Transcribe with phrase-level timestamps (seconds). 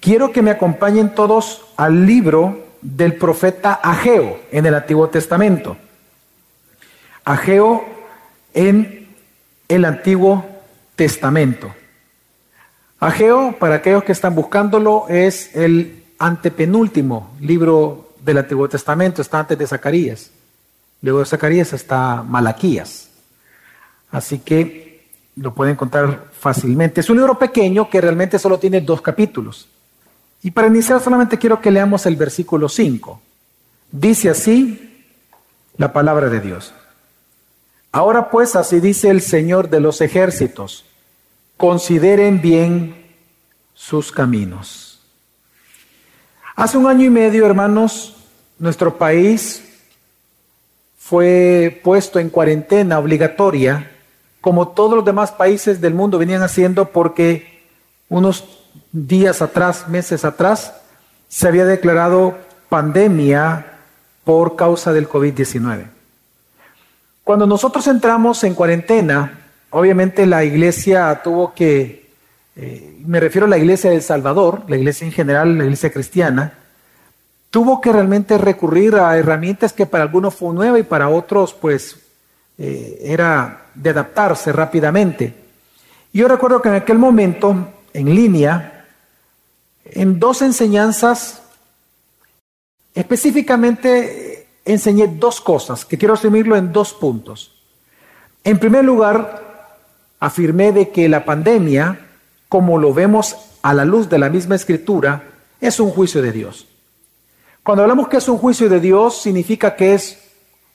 [0.00, 5.76] quiero que me acompañen todos al libro del profeta Ageo en el Antiguo Testamento.
[7.24, 7.84] Ageo
[8.54, 9.08] en
[9.68, 10.44] el Antiguo
[10.96, 11.72] Testamento.
[12.98, 19.58] Ageo, para aquellos que están buscándolo, es el antepenúltimo libro del Antiguo Testamento, está antes
[19.58, 20.30] de Zacarías.
[21.02, 23.10] Luego de Zacarías está Malaquías.
[24.10, 27.00] Así que lo pueden encontrar fácilmente.
[27.00, 29.68] Es un libro pequeño que realmente solo tiene dos capítulos.
[30.42, 33.20] Y para iniciar solamente quiero que leamos el versículo 5.
[33.92, 35.04] Dice así
[35.76, 36.72] la palabra de Dios.
[37.92, 40.84] Ahora pues así dice el Señor de los ejércitos,
[41.56, 42.94] consideren bien
[43.74, 45.00] sus caminos.
[46.54, 48.16] Hace un año y medio, hermanos,
[48.58, 49.64] nuestro país
[50.98, 53.90] fue puesto en cuarentena obligatoria,
[54.40, 57.64] como todos los demás países del mundo venían haciendo, porque
[58.08, 58.59] unos
[58.92, 60.74] días atrás, meses atrás,
[61.28, 62.36] se había declarado
[62.68, 63.66] pandemia
[64.24, 65.86] por causa del COVID-19.
[67.24, 72.10] Cuando nosotros entramos en cuarentena, obviamente la iglesia tuvo que,
[72.56, 76.54] eh, me refiero a la iglesia del Salvador, la iglesia en general, la iglesia cristiana,
[77.50, 81.96] tuvo que realmente recurrir a herramientas que para algunos fue nueva y para otros pues
[82.58, 85.34] eh, era de adaptarse rápidamente.
[86.12, 88.69] Yo recuerdo que en aquel momento, en línea,
[89.84, 91.42] en dos enseñanzas,
[92.94, 97.52] específicamente enseñé dos cosas, que quiero resumirlo en dos puntos.
[98.44, 99.76] En primer lugar,
[100.18, 102.00] afirmé de que la pandemia,
[102.48, 105.24] como lo vemos a la luz de la misma escritura,
[105.60, 106.66] es un juicio de Dios.
[107.62, 110.18] Cuando hablamos que es un juicio de Dios, significa que es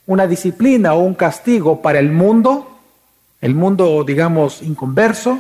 [0.06, 2.80] una disciplina o un castigo para el mundo,
[3.42, 5.40] el mundo, digamos, inconverso,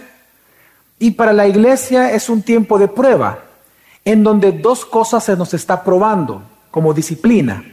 [0.97, 3.44] y para la iglesia es un tiempo de prueba,
[4.06, 7.64] en donde dos cosas se nos está probando como disciplina.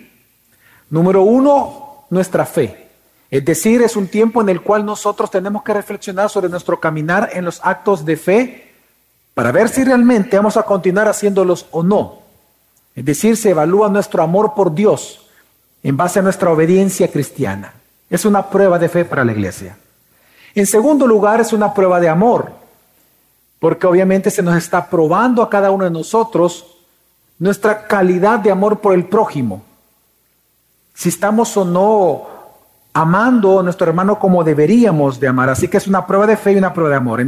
[0.88, 2.88] Número uno, nuestra fe.
[3.30, 7.30] Es decir, es un tiempo en el cual nosotros tenemos que reflexionar sobre nuestro caminar
[7.32, 8.72] en los actos de fe
[9.34, 12.20] para ver si realmente vamos a continuar haciéndolos o no.
[12.94, 15.26] Es decir, se evalúa nuestro amor por Dios
[15.82, 17.74] en base a nuestra obediencia cristiana.
[18.10, 19.78] Es una prueba de fe para la iglesia.
[20.54, 22.61] En segundo lugar, es una prueba de amor
[23.62, 26.66] porque obviamente se nos está probando a cada uno de nosotros
[27.38, 29.62] nuestra calidad de amor por el prójimo.
[30.92, 32.26] Si estamos o no
[32.92, 35.48] amando a nuestro hermano como deberíamos de amar.
[35.48, 37.20] Así que es una prueba de fe y una prueba de amor.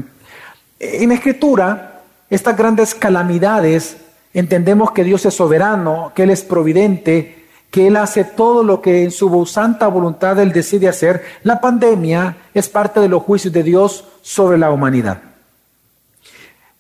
[0.81, 3.99] En, escritura, estas grandes calamidades,
[4.33, 9.05] entendemos que Dios es soberano, que Él es providente, que Él hace todo lo que
[9.05, 11.23] en su santa voluntad Él decide hacer.
[11.45, 15.34] La pandemia es parte de los juicios de Dios sobre la humanidad.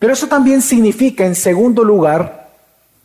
[0.04, 2.50] Pero eso también significa, en segundo lugar,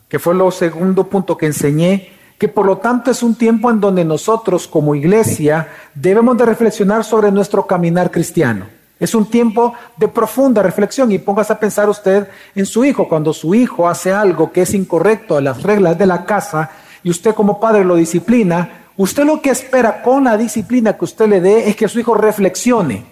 [0.10, 3.80] que fue lo segundo punto que enseñé, que por lo tanto es un tiempo en
[3.80, 8.66] donde nosotros como iglesia debemos de reflexionar sobre nuestro caminar cristiano.
[9.00, 13.08] Es un tiempo de profunda reflexión y póngase a pensar usted en su hijo.
[13.08, 16.70] Cuando su hijo hace algo que es incorrecto a las reglas de la casa
[17.02, 21.30] y usted como padre lo disciplina, usted lo que espera con la disciplina que usted
[21.30, 23.06] le dé es que su hijo reflexione,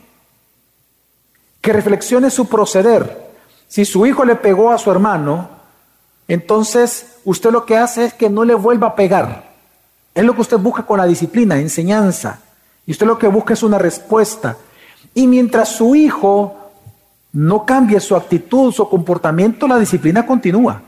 [1.61, 3.26] que reflexione su proceder,
[3.67, 5.49] si su hijo le pegó a su hermano,
[6.27, 9.51] entonces usted lo que hace es que no le vuelva a pegar.
[10.13, 12.39] Es lo que usted busca con la disciplina, enseñanza.
[12.85, 14.57] Y usted lo que busca es una respuesta.
[15.13, 16.55] Y mientras su hijo
[17.33, 20.81] no cambie su actitud, su comportamiento, la disciplina continúa.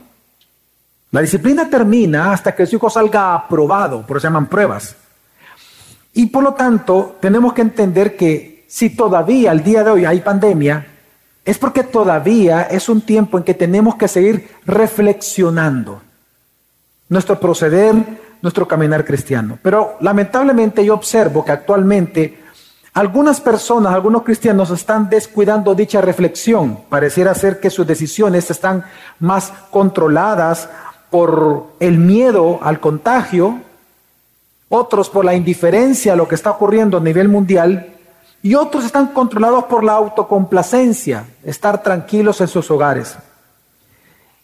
[1.12, 4.96] La disciplina termina hasta que su hijo salga aprobado, por eso se llaman pruebas.
[6.12, 10.20] Y por lo tanto, tenemos que entender que si todavía al día de hoy hay
[10.20, 10.86] pandemia,
[11.50, 16.00] es porque todavía es un tiempo en que tenemos que seguir reflexionando
[17.08, 17.92] nuestro proceder,
[18.40, 19.58] nuestro caminar cristiano.
[19.60, 22.38] Pero lamentablemente yo observo que actualmente
[22.94, 26.84] algunas personas, algunos cristianos están descuidando dicha reflexión.
[26.88, 28.84] Pareciera ser que sus decisiones están
[29.18, 30.68] más controladas
[31.10, 33.58] por el miedo al contagio,
[34.68, 37.96] otros por la indiferencia a lo que está ocurriendo a nivel mundial
[38.42, 43.16] y otros están controlados por la autocomplacencia, estar tranquilos en sus hogares.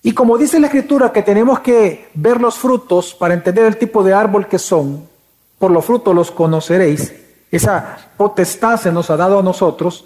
[0.03, 4.05] Y como dice la escritura que tenemos que ver los frutos para entender el tipo
[4.05, 5.09] de árbol que son,
[5.59, 7.13] por los frutos los conoceréis,
[7.51, 10.05] esa potestad se nos ha dado a nosotros,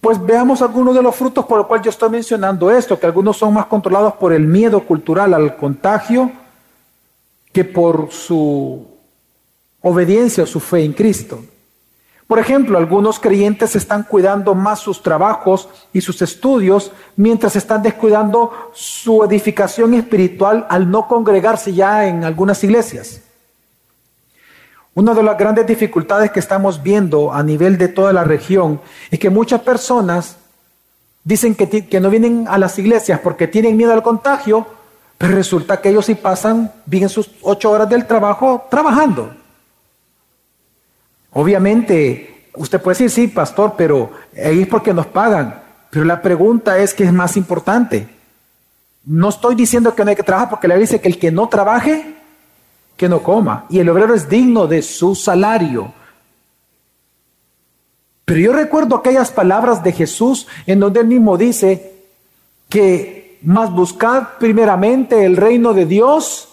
[0.00, 3.36] pues veamos algunos de los frutos por los cuales yo estoy mencionando esto, que algunos
[3.36, 6.30] son más controlados por el miedo cultural al contagio
[7.52, 8.86] que por su
[9.82, 11.40] obediencia o su fe en Cristo.
[12.30, 18.70] Por ejemplo, algunos creyentes están cuidando más sus trabajos y sus estudios mientras están descuidando
[18.72, 23.22] su edificación espiritual al no congregarse ya en algunas iglesias.
[24.94, 28.80] Una de las grandes dificultades que estamos viendo a nivel de toda la región
[29.10, 30.36] es que muchas personas
[31.24, 34.68] dicen que, no vienen a las iglesias porque tienen miedo al contagio,
[35.18, 39.39] pero resulta que ellos sí pasan bien sus ocho horas del trabajo trabajando.
[41.32, 45.62] Obviamente, usted puede decir, sí, pastor, pero ahí es porque nos pagan.
[45.90, 48.08] Pero la pregunta es qué es más importante.
[49.04, 51.48] No estoy diciendo que no hay que trabajar porque le dice que el que no
[51.48, 52.14] trabaje,
[52.96, 53.66] que no coma.
[53.70, 55.92] Y el obrero es digno de su salario.
[58.24, 61.94] Pero yo recuerdo aquellas palabras de Jesús en donde él mismo dice
[62.68, 66.48] que más buscad primeramente el reino de Dios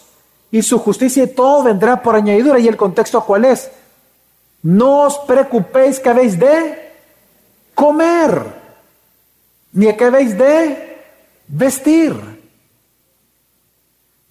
[0.49, 2.59] y su justicia y todo vendrá por añadidura.
[2.59, 3.69] ¿Y el contexto cuál es?
[4.63, 6.91] No os preocupéis que habéis de
[7.73, 8.41] comer,
[9.71, 10.97] ni que habéis de
[11.47, 12.13] vestir.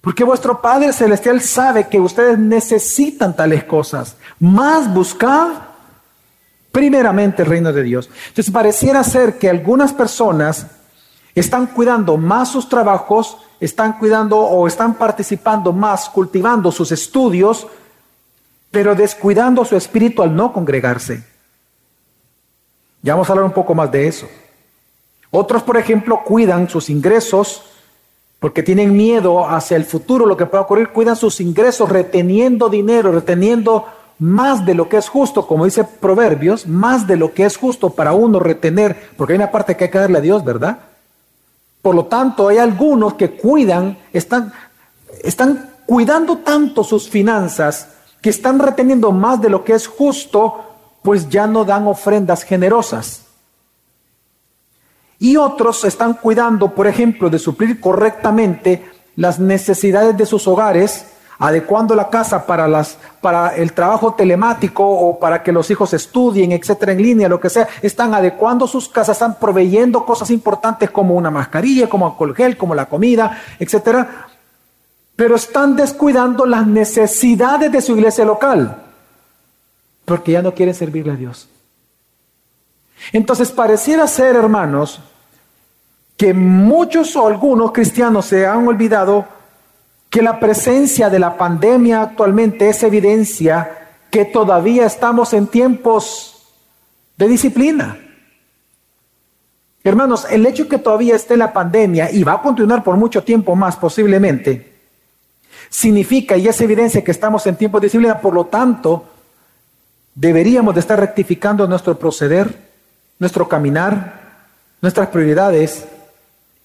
[0.01, 4.15] Porque vuestro Padre Celestial sabe que ustedes necesitan tales cosas.
[4.39, 5.49] Más buscad
[6.71, 8.09] primeramente el reino de Dios.
[8.27, 10.67] Entonces pareciera ser que algunas personas
[11.33, 17.67] están cuidando más sus trabajos, están cuidando o están participando más, cultivando sus estudios,
[18.71, 21.23] pero descuidando su espíritu al no congregarse.
[23.01, 24.27] Ya vamos a hablar un poco más de eso.
[25.31, 27.63] Otros, por ejemplo, cuidan sus ingresos
[28.39, 33.11] porque tienen miedo hacia el futuro, lo que pueda ocurrir, cuidan sus ingresos reteniendo dinero,
[33.11, 33.85] reteniendo
[34.19, 37.91] más de lo que es justo, como dice Proverbios, más de lo que es justo
[37.91, 40.79] para uno retener, porque hay una parte que hay que darle a Dios, ¿verdad?
[41.81, 44.53] Por lo tanto, hay algunos que cuidan, están,
[45.23, 47.89] están cuidando tanto sus finanzas
[48.27, 50.55] que están reteniendo más de lo que es justo,
[51.01, 53.23] pues ya no dan ofrendas generosas.
[55.17, 58.85] Y otros están cuidando, por ejemplo, de suplir correctamente
[59.15, 61.05] las necesidades de sus hogares,
[61.39, 66.51] adecuando la casa para, las, para el trabajo telemático o para que los hijos estudien,
[66.51, 67.69] etcétera, en línea, lo que sea.
[67.81, 72.75] Están adecuando sus casas, están proveyendo cosas importantes como una mascarilla, como alcohol gel, como
[72.75, 74.27] la comida, etcétera,
[75.17, 78.83] pero están descuidando las necesidades de su iglesia local,
[80.05, 81.49] porque ya no quieren servirle a Dios.
[83.11, 85.01] Entonces pareciera ser, hermanos,
[86.15, 89.25] que muchos o algunos cristianos se han olvidado
[90.11, 96.43] que la presencia de la pandemia actualmente es evidencia que todavía estamos en tiempos
[97.17, 97.97] de disciplina.
[99.83, 103.55] Hermanos, el hecho que todavía esté la pandemia y va a continuar por mucho tiempo
[103.55, 104.76] más posiblemente,
[105.69, 109.05] significa y es evidencia que estamos en tiempos de disciplina, por lo tanto,
[110.15, 112.69] deberíamos de estar rectificando nuestro proceder,
[113.19, 114.47] nuestro caminar,
[114.81, 115.85] nuestras prioridades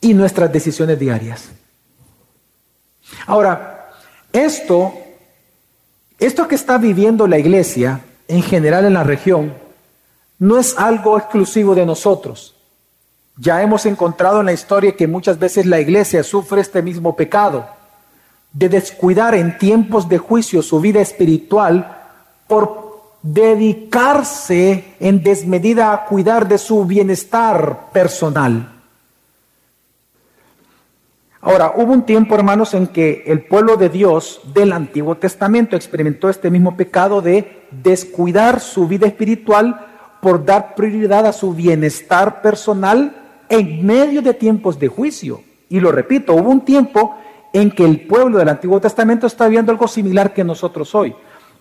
[0.00, 1.50] y nuestras decisiones diarias.
[3.26, 3.90] Ahora,
[4.32, 4.94] esto,
[6.18, 9.54] esto que está viviendo la iglesia en general en la región,
[10.38, 12.56] no es algo exclusivo de nosotros.
[13.36, 17.81] Ya hemos encontrado en la historia que muchas veces la iglesia sufre este mismo pecado
[18.52, 21.98] de descuidar en tiempos de juicio su vida espiritual
[22.46, 22.82] por
[23.22, 28.68] dedicarse en desmedida a cuidar de su bienestar personal.
[31.44, 36.28] Ahora, hubo un tiempo, hermanos, en que el pueblo de Dios del Antiguo Testamento experimentó
[36.28, 39.86] este mismo pecado de descuidar su vida espiritual
[40.20, 43.16] por dar prioridad a su bienestar personal
[43.48, 45.42] en medio de tiempos de juicio.
[45.68, 47.16] Y lo repito, hubo un tiempo
[47.52, 51.14] en que el pueblo del Antiguo Testamento está viendo algo similar que nosotros hoy.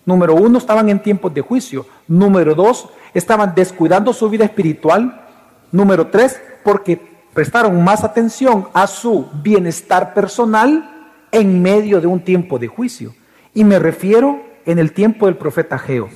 [0.04, 1.86] Número uno, estaban en tiempos de juicio.
[2.08, 5.26] Número dos, estaban descuidando su vida espiritual.
[5.70, 7.00] Número tres, porque
[7.32, 13.14] prestaron más atención a su bienestar personal en medio de un tiempo de juicio.
[13.54, 16.08] Y me refiero en el tiempo del profeta Geo.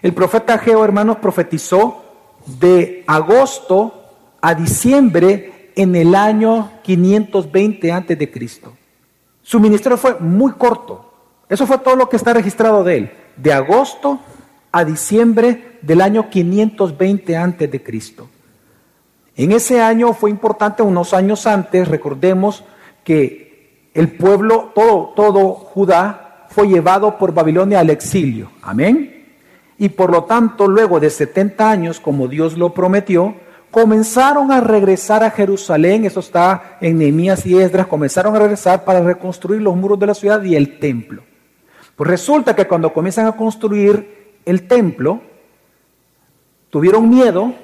[0.00, 2.04] El profeta Geo, hermanos, profetizó
[2.46, 4.02] de agosto
[4.40, 8.72] a diciembre en el año 520 antes de Cristo.
[9.42, 11.12] Su ministerio fue muy corto.
[11.48, 14.20] Eso fue todo lo que está registrado de él, de agosto
[14.70, 18.28] a diciembre del año 520 antes de Cristo.
[19.36, 22.64] En ese año fue importante, unos años antes, recordemos
[23.04, 28.50] que el pueblo, todo, todo Judá, fue llevado por Babilonia al exilio.
[28.62, 29.26] Amén.
[29.78, 33.34] Y por lo tanto, luego de 70 años, como Dios lo prometió,
[33.72, 39.00] comenzaron a regresar a Jerusalén, eso está en Nehemías y Esdras, comenzaron a regresar para
[39.00, 41.24] reconstruir los muros de la ciudad y el templo.
[41.96, 45.22] Pues resulta que cuando comienzan a construir el templo,
[46.68, 47.54] tuvieron miedo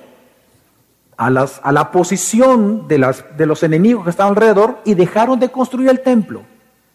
[1.19, 6.01] a, la posición de, de los enemigos que estaban alrededor y dejaron de construir el
[6.01, 6.43] templo.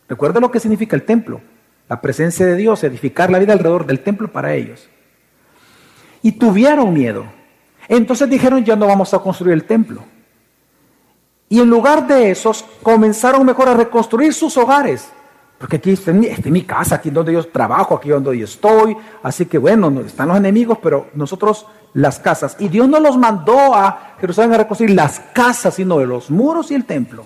[0.10, 1.40] Recuerda lo que significa el templo,
[1.88, 4.90] la presencia de Dios, edificar la vida alrededor del templo para ellos.
[6.24, 7.43] Y tuvieron miedo.
[7.88, 10.04] Entonces dijeron, ya no vamos a construir el templo.
[11.50, 15.10] Y en lugar de esos, comenzaron mejor a reconstruir sus hogares.
[15.58, 18.98] Porque aquí está mi, casa, aquí donde yo trabajo, aquí donde yo estoy.
[19.22, 22.56] Así que bueno, están los enemigos, pero nosotros las casas.
[22.60, 26.72] Y Dios no los mandó a Jerusalén a reconstruir las casas, sino de los muros
[26.72, 27.24] y el templo.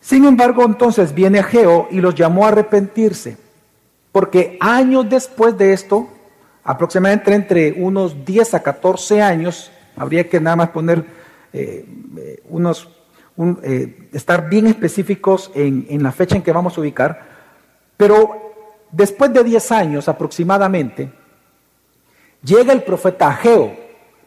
[0.00, 3.36] Sin embargo, entonces viene Ageo y los llamó a arrepentirse.
[4.12, 6.08] Porque años después de esto,
[6.70, 11.04] aproximadamente entre unos 10 a 14 años, habría que nada más poner
[11.52, 11.84] eh,
[12.16, 12.88] eh, unos,
[13.62, 17.22] eh, estar bien específicos en, en la fecha en que vamos a ubicar,
[17.96, 18.52] pero
[18.92, 21.10] después de 10 años aproximadamente,
[22.44, 23.74] llega el profeta Ageo,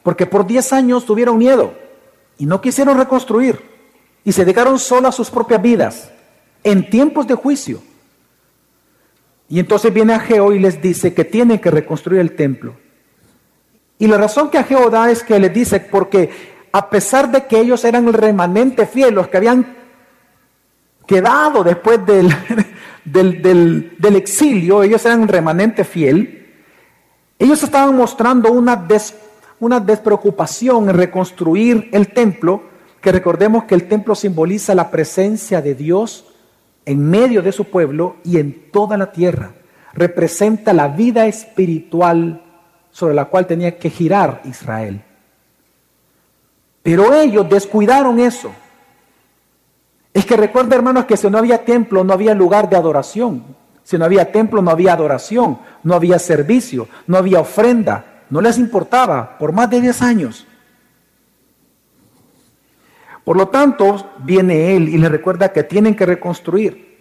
[0.03, 1.73] porque por 10 años tuvieron miedo
[2.37, 3.61] y no quisieron reconstruir
[4.25, 6.11] y se dedicaron solo a sus propias vidas
[6.61, 7.81] en tiempos de juicio.
[9.53, 12.73] Y entonces viene Ageo y les dice que tienen que reconstruir el templo.
[13.99, 16.31] Y la razón que Ageo da es que les dice, porque
[16.71, 19.77] a pesar de que ellos eran el remanente fiel, los que habían
[21.05, 22.35] quedado después del,
[23.05, 26.51] del, exilio, ellos eran el remanente fiel,
[27.37, 28.87] ellos estaban mostrando una,
[29.59, 32.63] una despreocupación en reconstruir el templo,
[32.99, 36.32] que recordemos que el templo simboliza la presencia de Dios
[36.85, 39.51] en medio de su pueblo y en toda la tierra.
[39.93, 42.41] Representa la vida espiritual
[42.91, 45.03] sobre la cual tenía que girar Israel.
[46.81, 48.51] Pero ellos descuidaron eso.
[50.13, 53.43] Es que recuerda, hermanos, que si no había templo, no había lugar de adoración.
[53.83, 58.23] Si no había templo, no había adoración, no había servicio, no había ofrenda.
[58.29, 60.47] No les importaba por más de 10 años.
[63.23, 66.93] Por lo tanto, viene él y les recuerda que tienen que reconstruir.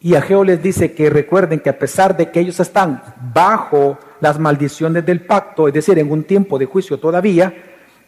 [0.00, 3.02] Y Ageo les dice que recuerden que a pesar de que ellos están
[3.34, 7.52] bajo las maldiciones del pacto, es decir, en un tiempo de juicio todavía,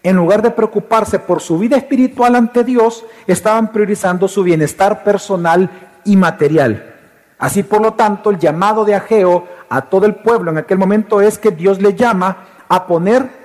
[0.02, 5.68] en lugar de preocuparse por su vida espiritual ante Dios, estaban priorizando su bienestar personal
[6.04, 6.94] y material.
[7.38, 11.21] Así, por lo tanto, el llamado de Ageo a todo el pueblo en aquel momento
[11.21, 13.42] es que Dios le llama a poner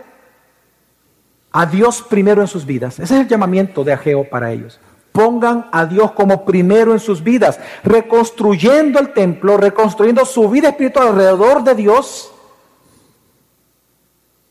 [1.58, 3.00] a Dios primero en sus vidas.
[3.00, 4.80] Ese es el llamamiento de Ageo para ellos
[5.18, 11.08] pongan a Dios como primero en sus vidas, reconstruyendo el templo, reconstruyendo su vida espiritual
[11.08, 12.32] alrededor de Dios.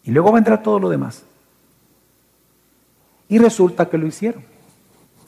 [0.03, 1.23] Y luego vendrá todo lo demás.
[3.29, 4.45] Y resulta que lo hicieron.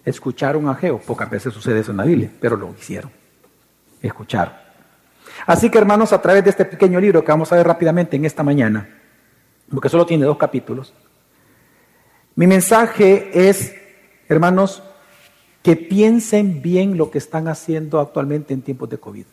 [0.04, 0.98] Escucharon a Geo.
[0.98, 3.12] Pocas veces sucede eso en la Biblia, pero lo hicieron.
[4.02, 4.54] Escucharon.
[5.46, 8.24] Así que hermanos, a través de este pequeño libro que vamos a ver rápidamente en
[8.24, 8.88] esta mañana,
[9.70, 10.92] porque solo tiene dos capítulos,
[12.38, 13.74] mi mensaje es,
[14.28, 14.80] hermanos,
[15.60, 19.24] que piensen bien lo que están haciendo actualmente en tiempos de COVID.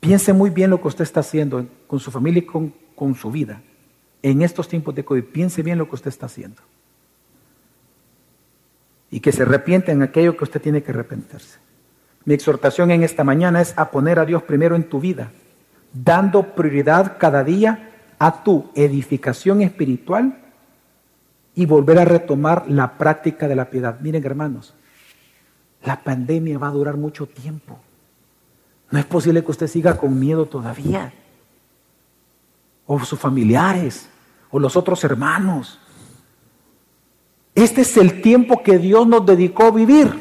[0.00, 3.30] Piense muy bien lo que usted está haciendo con su familia y con, con su
[3.30, 3.62] vida.
[4.24, 6.60] En estos tiempos de COVID, piense bien lo que usted está haciendo.
[9.08, 11.60] Y que se arrepiente en aquello que usted tiene que arrepentirse.
[12.24, 15.30] Mi exhortación en esta mañana es a poner a Dios primero en tu vida,
[15.92, 20.42] dando prioridad cada día a tu edificación espiritual
[21.56, 23.98] y volver a retomar la práctica de la piedad.
[24.00, 24.74] Miren hermanos,
[25.82, 27.78] la pandemia va a durar mucho tiempo.
[28.90, 31.12] No es posible que usted siga con miedo todavía.
[32.86, 34.06] O sus familiares,
[34.50, 35.80] o los otros hermanos.
[37.54, 40.12] Este es el tiempo que Dios nos dedicó a vivir.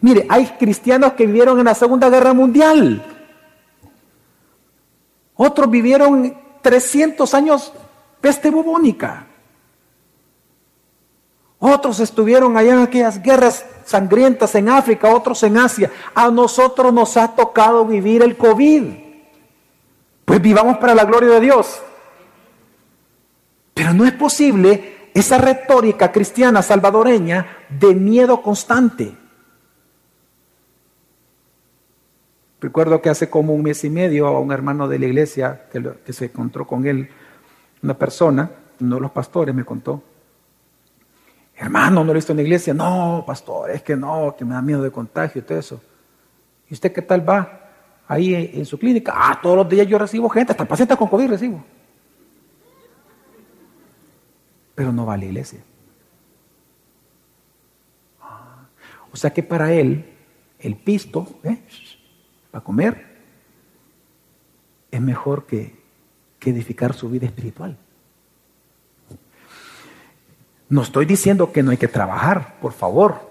[0.00, 3.04] Mire, hay cristianos que vivieron en la Segunda Guerra Mundial.
[5.34, 7.72] Otros vivieron 300 años
[8.20, 9.26] peste bubónica.
[11.66, 15.90] Otros estuvieron allá en aquellas guerras sangrientas en África, otros en Asia.
[16.14, 18.82] A nosotros nos ha tocado vivir el COVID.
[20.26, 21.80] Pues vivamos para la gloria de Dios.
[23.72, 29.16] Pero no es posible esa retórica cristiana salvadoreña de miedo constante.
[32.60, 36.12] Recuerdo que hace como un mes y medio a un hermano de la iglesia que,
[36.12, 37.08] se encontró con él,
[37.82, 40.02] una persona, uno de los pastores me contó,
[41.64, 42.74] Hermano, no lo he visto en la iglesia.
[42.74, 45.80] No, pastor, es que no, que me da miedo de contagio y todo eso.
[46.68, 47.70] ¿Y usted qué tal va
[48.06, 49.14] ahí en, su clínica?
[49.16, 51.64] Ah, todos los días yo recibo gente, hasta pacientes con COVID recibo.
[54.74, 55.60] Pero no va a la iglesia.
[58.20, 58.66] Ah,
[59.10, 60.04] o sea que para él,
[60.58, 61.62] el pisto, ¿eh?
[62.50, 63.06] para comer,
[64.90, 65.74] es mejor que,
[66.38, 67.78] que edificar su vida espiritual.
[70.68, 73.30] No estoy diciendo que no hay que trabajar, por favor.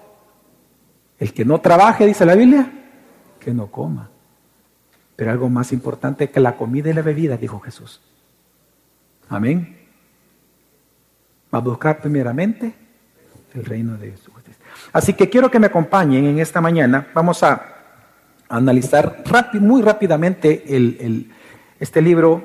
[1.19, 2.71] El que no trabaje, dice la Biblia,
[3.39, 4.09] que no coma.
[5.15, 8.01] Pero algo más importante que la comida y la bebida, dijo Jesús.
[9.29, 9.77] Amén.
[11.53, 12.73] Va a buscar primeramente
[13.53, 14.33] el reino de Jesús.
[14.91, 17.07] Así que quiero que me acompañen en esta mañana.
[17.13, 17.73] Vamos a
[18.49, 19.23] analizar
[19.59, 20.63] muy rápidamente
[21.79, 22.43] este libro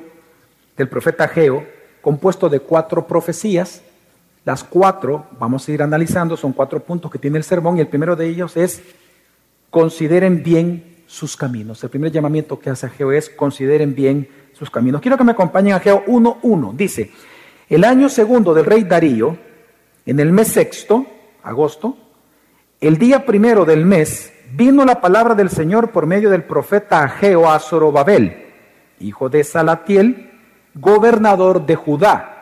[0.77, 1.65] del profeta Geo,
[2.01, 3.83] compuesto de cuatro profecías.
[4.45, 7.87] Las cuatro, vamos a ir analizando, son cuatro puntos que tiene el sermón y el
[7.87, 8.81] primero de ellos es
[9.69, 11.83] consideren bien sus caminos.
[11.83, 15.01] El primer llamamiento que hace Ageo es consideren bien sus caminos.
[15.01, 16.75] Quiero que me acompañen a Ageo 1.1.
[16.75, 17.11] Dice,
[17.67, 19.37] el año segundo del rey Darío,
[20.05, 21.05] en el mes sexto,
[21.43, 21.97] agosto,
[22.81, 27.49] el día primero del mes, vino la palabra del Señor por medio del profeta Ageo
[27.49, 28.45] a Zorobabel,
[28.99, 30.31] hijo de Salatiel,
[30.75, 32.38] gobernador de Judá,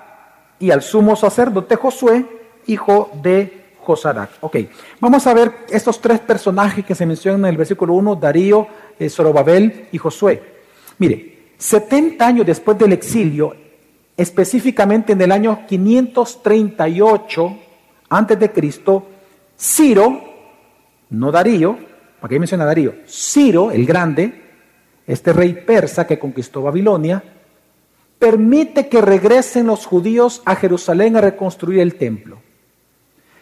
[0.60, 2.26] y al sumo sacerdote Josué,
[2.68, 4.32] hijo de Josadac.
[4.42, 4.58] Ok,
[5.00, 8.68] vamos a ver estos tres personajes que se mencionan en el versículo 1, Darío,
[9.00, 10.44] eh, Zorobabel y Josué.
[10.98, 13.56] Mire, 70 años después del exilio,
[14.16, 17.58] específicamente en el año 538
[18.10, 19.08] antes de Cristo,
[19.58, 20.22] Ciro,
[21.10, 21.78] no Darío,
[22.20, 22.94] ¿para qué menciona Darío?
[23.08, 24.44] Ciro, el grande,
[25.06, 27.24] este rey persa que conquistó Babilonia,
[28.20, 32.40] permite que regresen los judíos a Jerusalén a reconstruir el templo.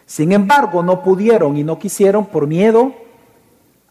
[0.05, 2.94] Sin embargo, no pudieron y no quisieron por miedo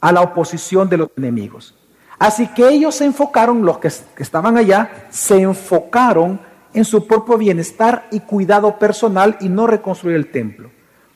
[0.01, 1.75] a la oposición de los enemigos.
[2.19, 6.41] Así que ellos se enfocaron, los que, estaban allá, se enfocaron
[6.73, 10.71] en su propio bienestar y cuidado personal y no reconstruir el templo.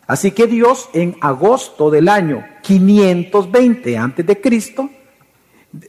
[0.07, 4.89] Así que Dios en agosto del año 520 antes de Cristo,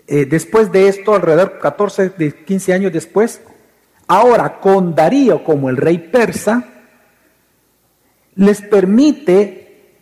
[0.08, 3.42] eh, después de esto, alrededor de 14, 15 años después,
[4.10, 6.64] ahora con Darío como el rey persa,
[8.36, 9.94] les permite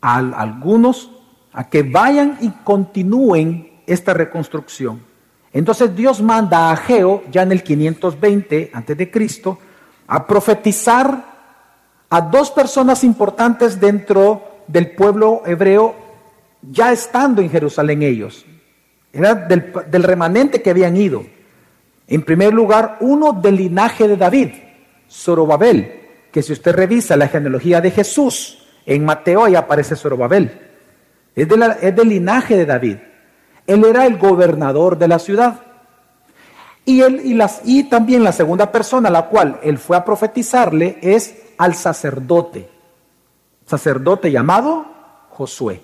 [0.00, 1.10] a algunos
[1.52, 5.02] a que vayan y continúen esta reconstrucción.
[5.52, 9.58] Entonces Dios manda a Ageo, ya en el 520 antes de Cristo,
[10.06, 11.24] a profetizar
[12.10, 15.94] a dos personas importantes dentro del pueblo hebreo,
[16.62, 18.44] ya estando en Jerusalén ellos.
[19.10, 21.24] Era del remanente que habían ido.
[22.06, 24.50] En primer lugar, uno del linaje de David,
[25.10, 26.00] Zorobabel,
[26.32, 30.50] que si usted revisa la genealogía de Jesús, en Mateo ahí aparece Zorobabel.
[31.34, 32.96] Es, del linaje de David.
[33.66, 35.60] Él era el gobernador de la ciudad.
[36.84, 37.22] Y, él,
[37.64, 42.68] y también la segunda persona a la cual él fue a profetizarle es al sacerdote,
[43.66, 44.84] sacerdote llamado
[45.30, 45.80] Josué.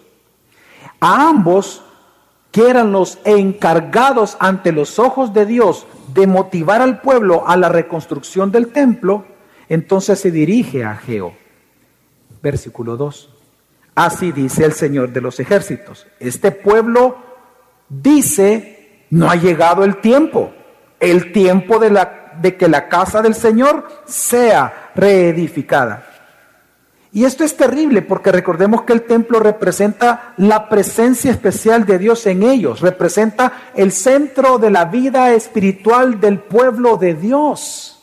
[1.01, 1.85] A ambos,
[2.51, 7.69] que eran los encargados ante los ojos de Dios de motivar al pueblo a la
[7.69, 9.25] reconstrucción del templo,
[9.69, 11.35] entonces se dirige a Geo.
[12.43, 13.31] Versículo 2.
[13.95, 16.07] Así dice el Señor de los ejércitos.
[16.21, 17.17] Este pueblo
[17.89, 20.53] dice, no ha llegado el tiempo,
[21.01, 26.07] el tiempo de, la, de que la casa del Señor sea reedificada.
[27.19, 32.25] Y esto es terrible porque recordemos que el templo representa la presencia especial de Dios
[32.27, 37.97] en ellos, representa el centro de la vida espiritual del pueblo de Dios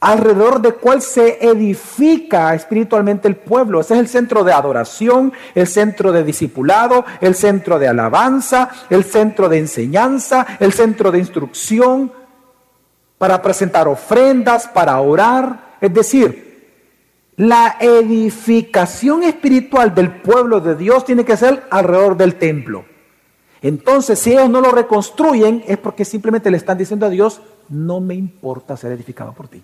[0.00, 3.82] alrededor de cual se edifica espiritualmente el pueblo.
[3.82, 9.04] Ese es el centro de adoración, el centro de discipulado, el centro de alabanza, el
[9.04, 12.10] centro de enseñanza, el centro de instrucción,
[13.18, 15.76] para presentar ofrendas, para orar.
[15.82, 16.49] Es decir,
[17.40, 22.84] la edificación espiritual del pueblo de Dios tiene que ser alrededor del templo.
[23.62, 27.98] Entonces, si ellos no lo reconstruyen, es porque simplemente le están diciendo a Dios, no
[27.98, 29.62] me importa ser edificado por ti.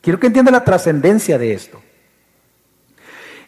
[0.00, 1.80] Quiero que entienda la trascendencia de esto.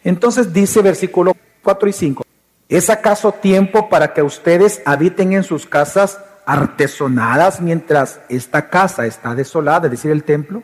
[0.03, 2.25] Entonces dice versículo 4 y 5,
[2.67, 9.35] ¿es acaso tiempo para que ustedes habiten en sus casas artesonadas mientras esta casa está
[9.35, 10.63] desolada, es decir, el templo?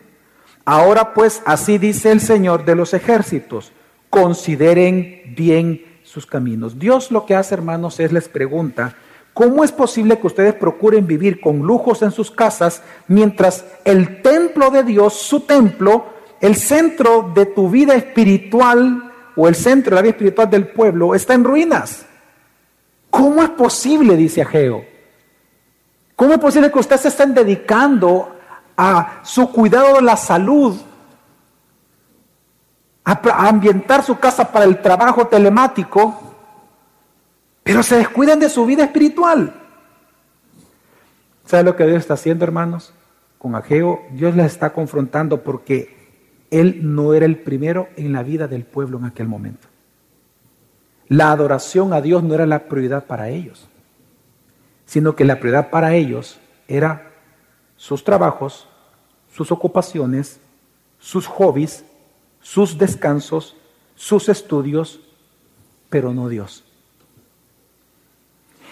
[0.71, 3.71] Ahora pues así dice el Señor de los ejércitos,
[4.11, 6.77] consideren bien sus caminos.
[6.77, 8.95] Dios lo que hace, hermanos, es les pregunta,
[9.33, 14.69] ¿Cómo es posible que ustedes procuren vivir con lujos en sus casas mientras el templo
[14.69, 16.05] de Dios, su templo,
[16.39, 21.15] el centro de tu vida espiritual o el centro de la vida espiritual del pueblo
[21.15, 22.05] está en ruinas?
[23.09, 24.85] ¿Cómo es posible, dice Ageo?
[26.15, 28.38] ¿Cómo es posible que ustedes se estén dedicando
[28.81, 30.77] a su cuidado de la salud,
[33.03, 36.29] a ambientar su casa para el trabajo telemático?
[37.69, 39.53] pero se descuidan de su vida espiritual.
[41.45, 42.93] ¿Sabe lo que Dios está haciendo, hermanos?
[43.37, 45.95] Con Ageo, Dios les está confrontando porque
[46.51, 49.67] él no era el primero en la vida del pueblo en aquel momento.
[51.09, 53.67] La adoración a Dios no era la prioridad para ellos,
[54.87, 57.11] sino que la prioridad para ellos era
[57.77, 58.67] sus trabajos,
[59.33, 60.39] sus ocupaciones,
[60.99, 61.83] sus hobbies,
[62.41, 63.55] sus descansos,
[63.95, 64.99] sus estudios,
[65.89, 66.63] pero no Dios.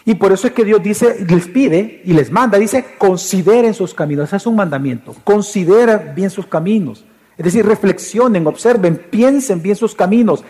[0.07, 3.93] Y por eso es que Dios dice, les pide y les manda, dice, consideren sus
[3.93, 4.27] caminos.
[4.27, 5.13] Ese es un mandamiento.
[5.25, 7.03] Consideren bien sus caminos.
[7.37, 10.45] Es decir, reflexionen, observen, piensen bien sus caminos.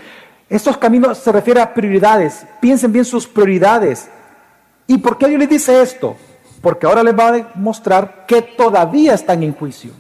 [0.48, 2.46] Estos caminos se refieren a prioridades.
[2.62, 4.08] Piensen bien sus prioridades.
[4.86, 6.16] ¿Y por qué Dios les dice esto?
[6.62, 9.92] Porque ahora les va a demostrar que todavía están en juicio.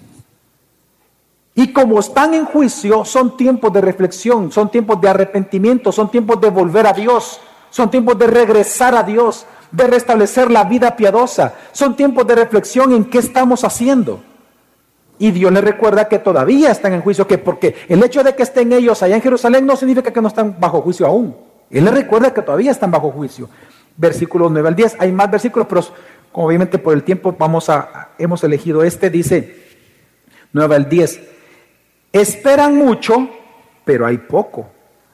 [1.56, 6.39] Y como están en juicio, son tiempos de reflexión, son tiempos de arrepentimiento, son tiempos
[6.39, 7.39] de volver a Dios,
[7.72, 12.91] son tiempos de regresar a Dios, de restablecer la vida piadosa, son tiempos de reflexión
[12.93, 14.22] en qué estamos haciendo.
[15.20, 18.43] Y Dios les recuerda que todavía están en juicio, que porque el hecho de que
[18.43, 21.36] estén ellos allá en Jerusalén no significa que no están bajo juicio aún.
[21.72, 23.50] Él les recuerda que todavía están bajo juicio.
[23.96, 24.98] Versículos 9 al 10.
[25.00, 25.82] Hay más versículos, pero
[26.39, 29.65] obviamente por el tiempo vamos a, hemos elegido este, dice
[30.54, 31.21] 9 al 10.
[32.13, 33.30] Esperan mucho,
[33.84, 34.69] pero hay poco.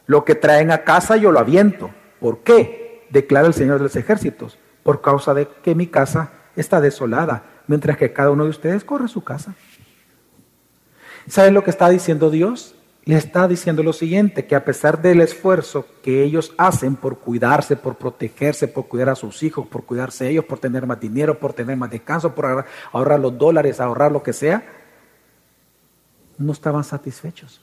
[0.06, 1.90] Lo que traen a casa yo lo aviento.
[2.20, 3.08] ¿Por qué?
[3.10, 4.58] Declara el Señor de los ejércitos.
[4.84, 9.08] Por causa de que mi casa está desolada, mientras que cada uno de ustedes corre
[9.08, 9.56] su casa.
[11.30, 12.76] ¿Saben lo que está diciendo Dios?
[13.06, 17.76] Le está diciendo lo siguiente, que a pesar del esfuerzo que ellos hacen por cuidarse,
[17.76, 21.52] por protegerse, por cuidar a sus hijos, por cuidarse ellos, por tener más dinero, por
[21.52, 24.66] tener más descanso, por ahorrar los dólares, ahorrar lo que sea,
[26.38, 27.60] no estaban satisfechos.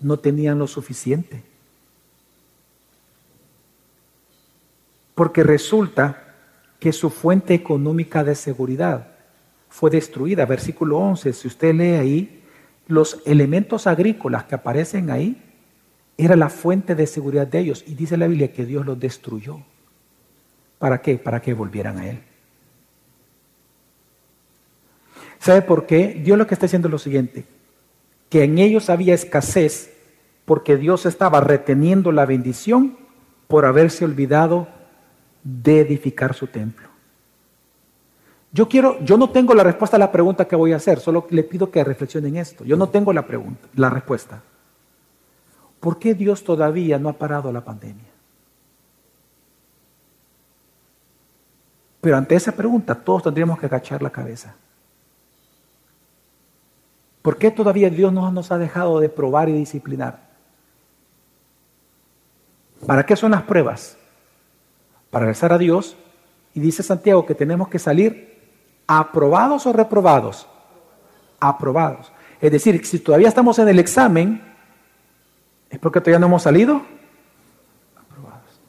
[0.00, 1.42] No tenían lo suficiente.
[5.14, 6.34] Porque resulta
[6.80, 9.12] que su fuente económica de seguridad
[9.68, 10.44] fue destruida.
[10.46, 12.35] Versículo 11, si usted lee ahí,
[12.86, 15.42] los elementos agrícolas que aparecen ahí
[16.18, 17.84] era la fuente de seguridad de ellos.
[17.86, 19.60] Y dice la Biblia que Dios los destruyó.
[20.78, 21.16] ¿Para qué?
[21.18, 22.20] Para que volvieran a Él.
[25.38, 26.20] ¿Sabe por qué?
[26.24, 27.44] Dios lo que está diciendo es lo siguiente,
[28.30, 29.92] que en ellos había escasez
[30.44, 32.96] porque Dios estaba reteniendo la bendición
[33.46, 34.68] por haberse olvidado
[35.44, 36.88] de edificar su templo.
[38.56, 41.26] Yo quiero, yo no tengo la respuesta a la pregunta que voy a hacer, solo
[41.28, 42.64] le pido que reflexionen esto.
[42.64, 44.40] Yo no tengo la pregunta, la respuesta.
[45.78, 48.06] ¿Por qué Dios todavía no ha parado la pandemia?
[52.00, 54.54] Pero ante esa pregunta todos tendríamos que agachar la cabeza.
[57.20, 60.18] ¿Por qué todavía Dios no nos ha dejado de probar y disciplinar?
[62.86, 63.98] ¿Para qué son las pruebas?
[65.10, 65.94] Para regresar a Dios.
[66.54, 68.35] Y dice Santiago que tenemos que salir
[68.86, 70.46] aprobados o reprobados.
[71.40, 72.12] Aprobados.
[72.40, 74.42] Es decir, si todavía estamos en el examen,
[75.70, 76.82] es porque todavía no hemos salido
[77.96, 78.60] aprobados.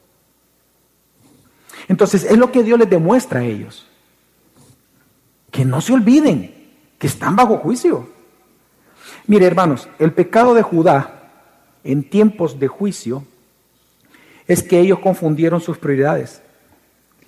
[1.86, 3.86] Entonces, es lo que Dios les demuestra a ellos.
[5.50, 6.54] Que no se olviden
[6.98, 8.08] que están bajo juicio.
[9.26, 11.30] Mire, hermanos, el pecado de Judá
[11.84, 13.24] en tiempos de juicio
[14.46, 16.42] es que ellos confundieron sus prioridades.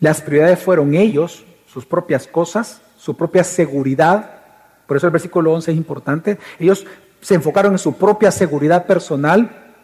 [0.01, 4.41] Las prioridades fueron ellos, sus propias cosas, su propia seguridad.
[4.87, 6.39] Por eso el versículo 11 es importante.
[6.59, 6.87] Ellos
[7.21, 9.75] se enfocaron en su propia seguridad personal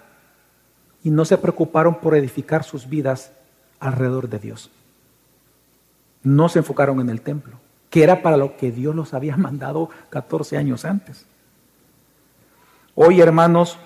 [1.05, 3.31] y no se preocuparon por edificar sus vidas
[3.79, 4.71] alrededor de Dios.
[6.23, 9.91] No se enfocaron en el templo, que era para lo que Dios los había mandado
[10.11, 11.25] 14 años antes.
[12.97, 13.79] Hoy, hermanos,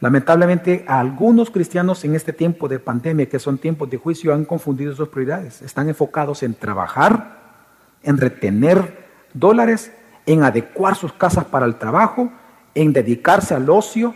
[0.00, 4.94] lamentablemente algunos cristianos en este tiempo de pandemia, que son tiempos de juicio, han confundido
[4.94, 5.62] sus prioridades.
[5.62, 7.38] Están enfocados en trabajar,
[8.02, 9.92] en retener dólares,
[10.26, 12.32] en adecuar sus casas para el trabajo,
[12.74, 14.14] en dedicarse al ocio,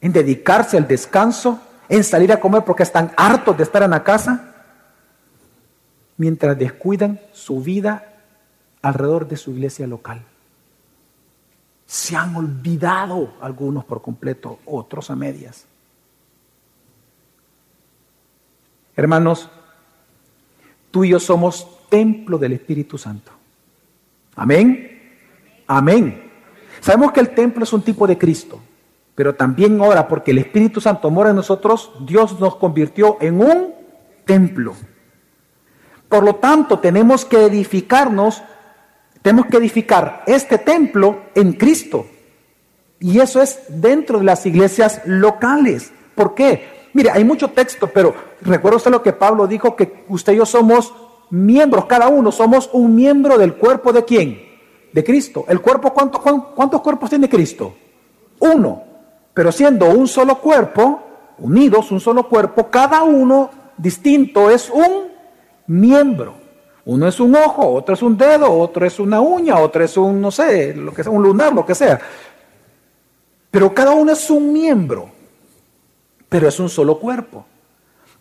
[0.00, 4.04] en dedicarse al descanso, en salir a comer porque están hartos de estar en la
[4.04, 4.54] casa,
[6.16, 8.04] mientras descuidan su vida
[8.82, 10.22] alrededor de su iglesia local.
[11.86, 15.64] Se han olvidado algunos por completo, otros a medias.
[18.96, 19.48] Hermanos,
[20.90, 23.30] tú y yo somos templo del Espíritu Santo.
[24.34, 25.14] Amén.
[25.66, 26.30] Amén.
[26.80, 28.60] Sabemos que el templo es un tipo de Cristo,
[29.14, 33.74] pero también ahora, porque el Espíritu Santo mora en nosotros, Dios nos convirtió en un
[34.24, 34.74] templo.
[36.08, 38.42] Por lo tanto, tenemos que edificarnos
[39.26, 42.06] tenemos que edificar este templo en Cristo.
[43.00, 45.90] Y eso es dentro de las iglesias locales.
[46.14, 46.88] ¿Por qué?
[46.92, 50.46] Mire, hay mucho texto, pero recuerda usted lo que Pablo dijo, que usted y yo
[50.46, 50.94] somos
[51.30, 54.40] miembros, cada uno somos un miembro del cuerpo de quién?
[54.92, 55.44] De Cristo.
[55.48, 56.20] ¿El cuerpo cuánto,
[56.54, 57.74] cuántos cuerpos tiene Cristo?
[58.38, 58.84] Uno.
[59.34, 61.02] Pero siendo un solo cuerpo,
[61.38, 65.08] unidos, un solo cuerpo, cada uno distinto es un
[65.66, 66.45] miembro.
[66.86, 70.20] Uno es un ojo, otro es un dedo, otro es una uña, otro es un,
[70.20, 72.00] no sé, lo que sea, un lunar, lo que sea.
[73.50, 75.10] Pero cada uno es un miembro,
[76.28, 77.44] pero es un solo cuerpo.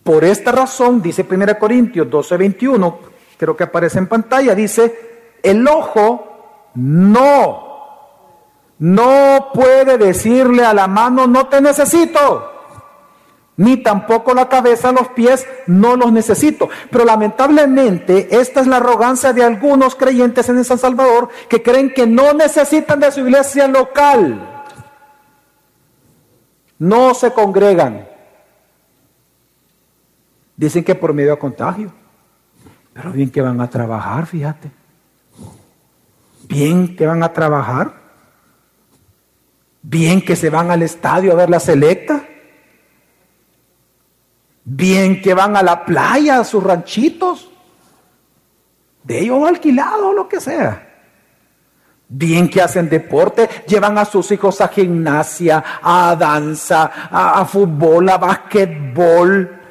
[0.03, 2.99] Por esta razón, dice 1 Corintios 12, 21,
[3.37, 7.99] creo que aparece en pantalla, dice, el ojo no,
[8.79, 12.54] no puede decirle a la mano, no te necesito,
[13.57, 16.69] ni tampoco la cabeza, los pies, no los necesito.
[16.91, 22.05] Pero lamentablemente, esta es la arrogancia de algunos creyentes en San Salvador que creen que
[22.05, 24.65] no necesitan de su iglesia local.
[26.77, 28.07] No se congregan.
[30.57, 31.93] Dicen que por medio de contagio.
[32.93, 34.71] Pero bien que van a trabajar, fíjate.
[36.47, 37.93] Bien que van a trabajar.
[39.81, 42.24] Bien que se van al estadio a ver la selecta.
[44.65, 47.49] Bien que van a la playa, a sus ranchitos.
[49.03, 50.81] De ellos alquilado lo que sea.
[52.07, 58.09] Bien que hacen deporte, llevan a sus hijos a gimnasia, a danza, a, a fútbol,
[58.09, 59.61] a basquetbol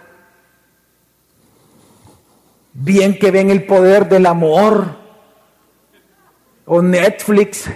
[2.75, 4.97] bien que ven el poder del amor
[6.67, 7.71] o Netflix.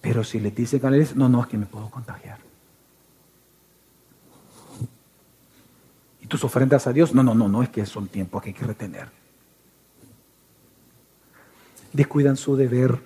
[0.00, 2.38] Pero si les dicen que no, no, es que me puedo contagiar.
[6.30, 7.14] Tus ofrendas a Dios?
[7.14, 9.08] No, no, no, no, es que son tiempos que hay que retener.
[11.92, 12.98] Descuidan su deber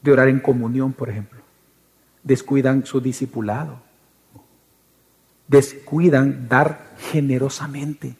[0.00, 1.40] de orar en comunión, por ejemplo.
[2.22, 3.82] Descuidan su discipulado.
[5.46, 8.14] Descuidan dar generosamente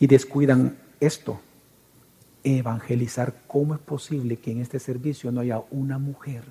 [0.00, 1.40] y descuidan esto,
[2.42, 3.34] evangelizar.
[3.46, 6.42] ¿Cómo es posible que en este servicio no haya una mujer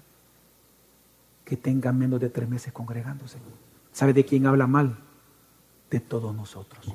[1.44, 3.38] que tenga menos de tres meses congregándose?
[3.92, 4.98] ¿Sabe de quién habla mal?
[5.92, 6.88] De todos nosotros.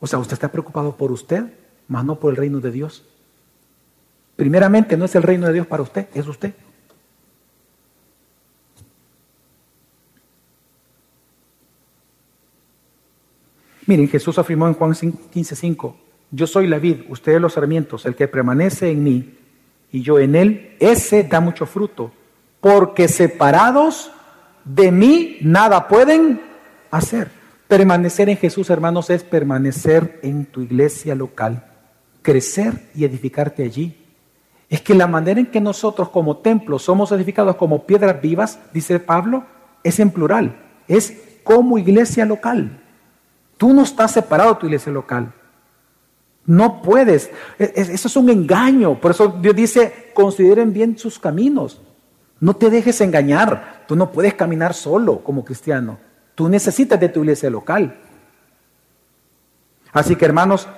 [0.00, 1.44] O sea, usted está preocupado por usted,
[1.88, 3.04] más no por el reino de Dios.
[4.34, 6.52] Primeramente, no es el reino de Dios para usted, es usted.
[13.86, 15.94] Miren, Jesús afirmó en Juan 15:5,
[16.32, 19.38] yo soy la vid, ustedes los sarmientos, el que permanece en mí
[19.92, 22.10] y yo en él, ese da mucho fruto,
[22.60, 24.10] porque separados
[24.66, 26.42] de mí nada pueden
[26.90, 27.30] hacer.
[27.68, 31.64] Permanecer en Jesús, hermanos, es permanecer en tu iglesia local,
[32.22, 34.04] crecer y edificarte allí.
[34.68, 39.00] Es que la manera en que nosotros como templo somos edificados como piedras vivas, dice
[39.00, 39.44] Pablo,
[39.82, 40.56] es en plural,
[40.88, 42.80] es como iglesia local.
[43.56, 45.32] Tú no estás separado de tu iglesia local.
[46.44, 47.30] No puedes.
[47.58, 49.00] E, eso es un engaño.
[49.00, 51.80] Por eso Dios dice, consideren bien sus caminos.
[52.46, 53.82] No te dejes engañar.
[53.88, 55.98] Tú no puedes caminar solo como cristiano.
[56.36, 57.96] Tú necesitas de tu iglesia local.
[59.92, 60.68] Así que hermanos,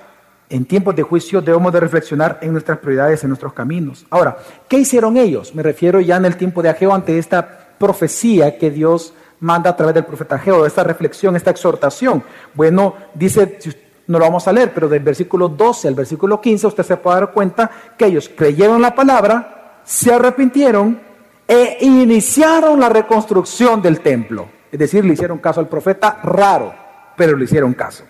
[0.49, 4.03] en tiempos de juicio debemos de reflexionar en nuestras prioridades, en nuestros caminos.
[4.09, 4.35] Ahora,
[4.67, 5.53] ¿qué hicieron ellos?
[5.53, 9.75] Me refiero ya en el tiempo de Ageo ante esta profecía que Dios manda a
[9.75, 12.23] través del profeta Geo, esta reflexión, esta exhortación.
[12.55, 13.59] Bueno, dice,
[14.07, 17.19] no lo vamos a leer, pero del versículo 12 al versículo 15 usted se puede
[17.19, 21.08] dar cuenta que ellos creyeron la palabra, se arrepintieron
[21.51, 24.47] e iniciaron la reconstrucción del templo.
[24.71, 26.71] Es decir, le hicieron caso al profeta, raro,
[27.17, 28.03] pero le hicieron caso.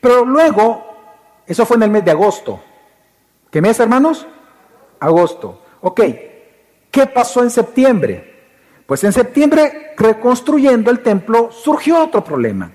[0.00, 0.84] Pero luego,
[1.46, 2.60] eso fue en el mes de agosto.
[3.52, 4.26] ¿Qué mes, hermanos?
[4.98, 5.62] Agosto.
[5.82, 6.00] Ok.
[6.90, 8.32] ¿Qué pasó en septiembre?
[8.84, 12.72] Pues en septiembre, reconstruyendo el templo, surgió otro problema.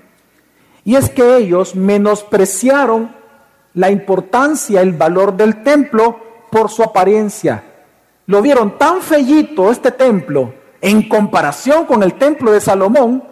[0.86, 3.14] Y es que ellos menospreciaron
[3.74, 6.18] la importancia, el valor del templo
[6.50, 7.62] por su apariencia.
[8.28, 13.24] Lo vieron tan fellito este templo en comparación con el templo de Salomón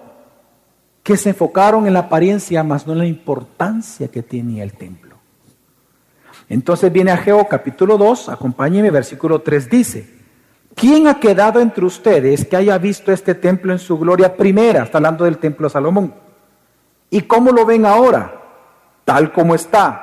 [1.04, 5.18] que se enfocaron en la apariencia más no en la importancia que tenía el templo.
[6.50, 10.16] Entonces viene Ageo capítulo 2, acompáñeme, versículo 3 dice,
[10.76, 14.84] ¿Quién ha quedado entre ustedes que haya visto este templo en su gloria primera?
[14.84, 16.14] Está hablando del templo de Salomón.
[17.10, 18.42] ¿Y cómo lo ven ahora?
[19.06, 20.02] Tal como está.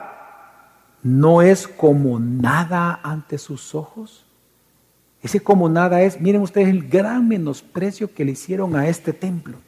[1.03, 4.22] ¿No es como nada ante sus ojos?
[5.23, 9.59] Ese como nada es, miren ustedes el gran menosprecio que le hicieron a este templo.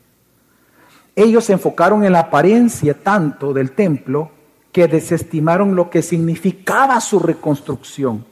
[1.14, 4.30] Ellos se enfocaron en la apariencia tanto del templo
[4.72, 8.24] que desestimaron lo que significaba su reconstrucción.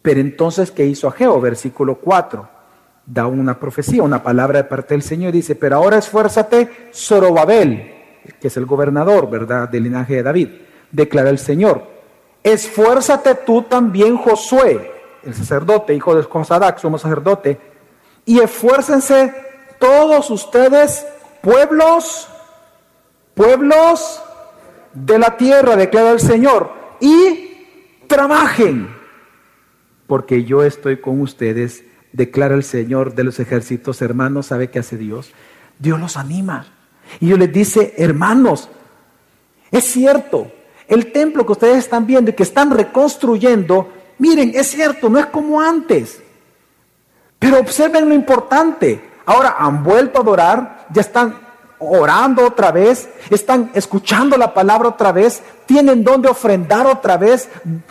[0.00, 1.40] Pero entonces, ¿qué hizo Ageo?
[1.40, 2.48] Versículo 4.
[3.04, 5.32] da una profecía, una palabra de parte del Señor.
[5.32, 7.90] Dice, pero ahora esfuérzate, Zorobabel,
[8.40, 10.48] que es el gobernador, ¿verdad?, del linaje de David.
[10.92, 11.90] Declara el Señor.
[12.44, 14.91] Esfuérzate tú también, Josué,
[15.24, 17.60] el sacerdote, hijo de Josadac, somos sacerdote,
[18.24, 19.34] y esfuércense
[19.78, 21.06] todos ustedes,
[21.40, 22.28] pueblos,
[23.34, 24.22] pueblos
[24.92, 27.66] de la tierra, declara el Señor, y
[28.06, 28.94] trabajen,
[30.06, 34.96] porque yo estoy con ustedes, declara el Señor de los ejércitos, hermanos, ¿sabe qué hace
[34.96, 35.32] Dios?
[35.78, 36.66] Dios los anima.
[37.20, 38.68] Y Dios les dice, hermanos,
[39.70, 40.52] es cierto,
[40.86, 43.90] el templo que ustedes están viendo y que están reconstruyendo,
[44.22, 46.22] miren, es cierto, no es como antes.
[47.40, 49.10] Pero observen lo importante.
[49.26, 51.34] Ahora han vuelto a adorar, ya están
[51.80, 57.48] orando otra vez, están escuchando la palabra otra vez, tienen donde ofrendar otra vez,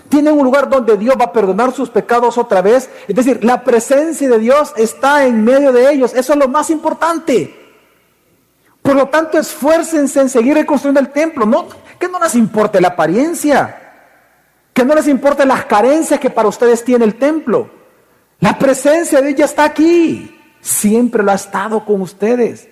[0.07, 2.89] tienen un lugar donde Dios va a perdonar sus pecados otra vez.
[3.09, 6.13] Es decir, la presencia de Dios está en medio de ellos.
[6.13, 7.57] Eso es lo más importante.
[8.81, 11.45] Por lo tanto, esfuércense en seguir reconstruyendo el templo.
[11.45, 11.67] No,
[11.99, 13.80] que no les importe la apariencia,
[14.73, 17.69] que no les importe las carencias que para ustedes tiene el templo.
[18.39, 20.37] La presencia de ella está aquí.
[20.61, 22.67] Siempre lo ha estado con ustedes.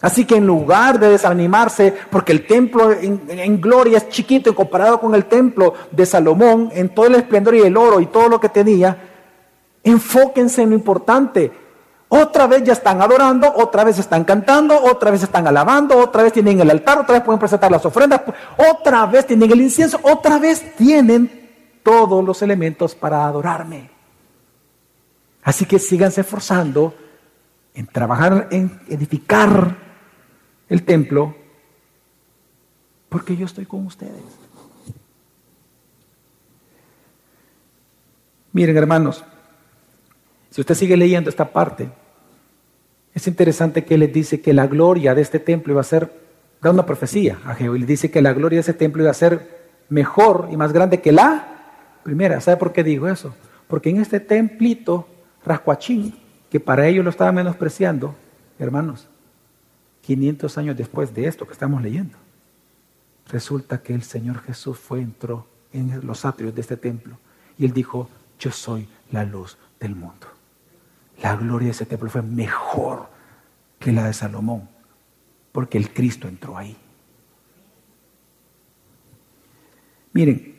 [0.00, 5.14] Así que en lugar de desanimarse, porque el templo en, gloria es chiquito comparado con
[5.14, 8.50] el templo de Salomón, en todo el esplendor y el oro y todo lo que
[8.50, 8.96] tenía,
[9.82, 11.50] enfóquense en lo importante.
[12.08, 16.32] Otra vez ya están adorando, otra vez están cantando, otra vez están alabando, otra vez
[16.32, 18.22] tienen el altar, otra vez pueden presentar las ofrendas,
[18.56, 23.90] otra vez tienen el incienso, otra vez tienen todos los elementos para adorarme.
[25.42, 26.94] Así que síganse esforzando
[27.74, 29.76] en trabajar, en edificar
[30.68, 31.34] el templo,
[33.08, 34.22] porque yo estoy con ustedes.
[38.52, 39.24] Miren, hermanos,
[40.56, 41.86] si usted sigue leyendo esta parte,
[43.12, 46.10] es interesante que les dice que la gloria de este templo iba a ser,
[46.62, 49.10] da una profecía a Jehová, y le dice que la gloria de ese templo iba
[49.10, 52.40] a ser mejor y más grande que la primera.
[52.40, 53.34] ¿Sabe por qué digo eso?
[53.68, 55.06] Porque en este templito,
[55.44, 56.14] rascuachín,
[56.48, 58.14] que para ellos lo estaba menospreciando,
[58.58, 59.08] hermanos,
[60.00, 62.16] 500 años después de esto que estamos leyendo,
[63.28, 67.18] resulta que el Señor Jesús fue, entró en los atrios de este templo
[67.58, 70.28] y él dijo, yo soy la luz del mundo.
[71.22, 73.08] La gloria de ese templo fue mejor
[73.78, 74.68] que la de Salomón,
[75.52, 76.76] porque el Cristo entró ahí.
[80.12, 80.56] Miren,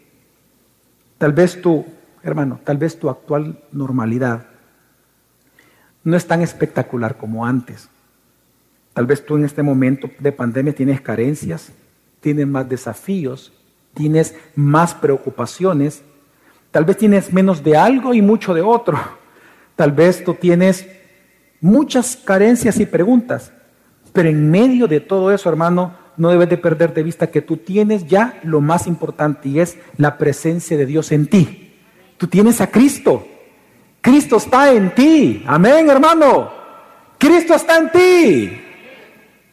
[1.17, 1.85] tal vez tú,
[2.23, 4.45] hermano, tal vez tu actual normalidad
[6.03, 7.89] no es tan espectacular como antes.
[8.93, 11.71] Tal vez tú en este momento de pandemia tienes carencias,
[12.21, 13.51] tienes más desafíos,
[13.93, 16.03] tienes más preocupaciones,
[16.71, 18.97] tal vez tienes menos de algo y mucho de otro.
[19.77, 20.85] Tal vez tú tienes
[21.61, 23.53] muchas carencias y preguntas,
[24.11, 27.55] pero en medio de todo eso, hermano, no debes de perder de vista que tú
[27.55, 31.73] tienes ya lo más importante y es la presencia de Dios en ti.
[32.17, 33.25] Tú tienes a Cristo.
[34.01, 35.43] Cristo está en ti.
[35.47, 36.51] Amén, hermano.
[37.17, 38.61] Cristo está en ti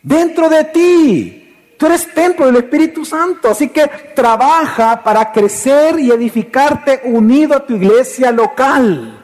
[0.05, 1.41] dentro de ti.
[1.77, 7.67] Tú eres templo del Espíritu Santo, así que trabaja para crecer y edificarte unido a
[7.67, 9.24] tu iglesia local,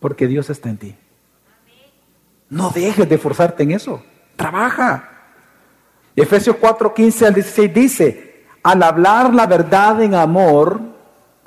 [0.00, 0.96] porque Dios está en ti.
[2.48, 4.02] No dejes de forzarte en eso,
[4.34, 5.08] trabaja.
[6.16, 10.80] Efesios 4, 15 al 16 dice, al hablar la verdad en amor,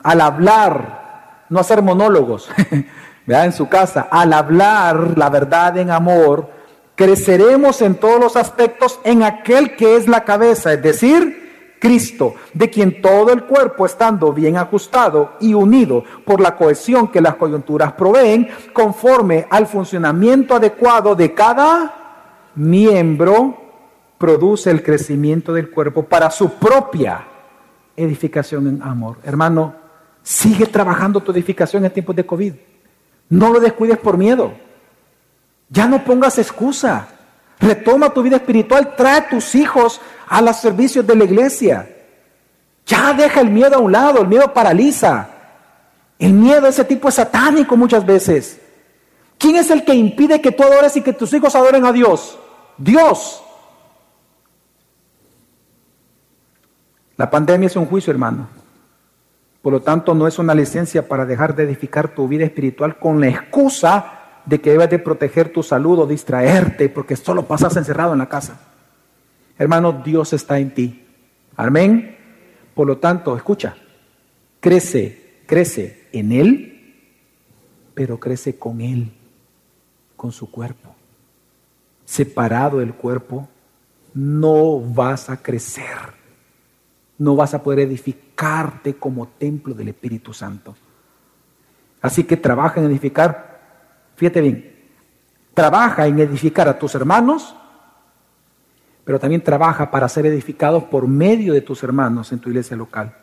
[0.02, 2.50] al hablar, no hacer monólogos,
[3.28, 6.50] en su casa, al hablar la verdad en amor,
[6.96, 11.43] creceremos en todos los aspectos en aquel que es la cabeza, es decir,
[11.84, 17.20] Cristo, de quien todo el cuerpo estando bien ajustado y unido por la cohesión que
[17.20, 23.58] las coyunturas proveen, conforme al funcionamiento adecuado de cada miembro,
[24.18, 27.26] produce el crecimiento del cuerpo para su propia
[27.98, 29.18] edificación en amor.
[29.22, 29.76] Hermano,
[30.24, 32.54] sigue trabajando tu edificación en tiempos de COVID.
[33.28, 34.54] No lo descuides por miedo.
[35.68, 37.10] Ya no pongas excusa.
[37.60, 40.00] Retoma tu vida espiritual, trae a tus hijos
[40.34, 41.88] a los servicios de la iglesia.
[42.88, 45.30] Ya deja el miedo a un lado, el miedo paraliza.
[46.18, 48.60] El miedo ese tipo es satánico muchas veces.
[49.38, 52.40] ¿Quién es el que impide que tú adores y que tus hijos adoren a Dios?
[52.80, 53.44] Dios.
[57.16, 58.48] La pandemia es un juicio, hermano.
[59.62, 63.22] Por lo tanto, no es una licencia para dejar de edificar tu vida espiritual con
[63.22, 68.14] la excusa de que debes de proteger tu salud o distraerte porque solo pasas encerrado
[68.14, 68.73] en la casa.
[69.58, 71.06] Hermano, Dios está en ti.
[71.56, 72.18] Amén.
[72.74, 73.76] Por lo tanto, escucha,
[74.60, 76.96] crece, crece en Él,
[77.94, 79.12] pero crece con Él.
[80.16, 80.96] con su cuerpo.
[82.06, 83.50] Separado del cuerpo,
[84.14, 85.98] no vas a crecer.
[87.18, 90.78] No vas a poder edificarte como templo del Espíritu Santo.
[92.02, 93.60] Así que trabaja en edificar,
[94.16, 94.76] fíjate bien,
[95.54, 97.56] trabaja en edificar a tus hermanos,
[99.06, 103.14] pero también trabaja para ser edificados por medio de tus hermanos en tu iglesia local,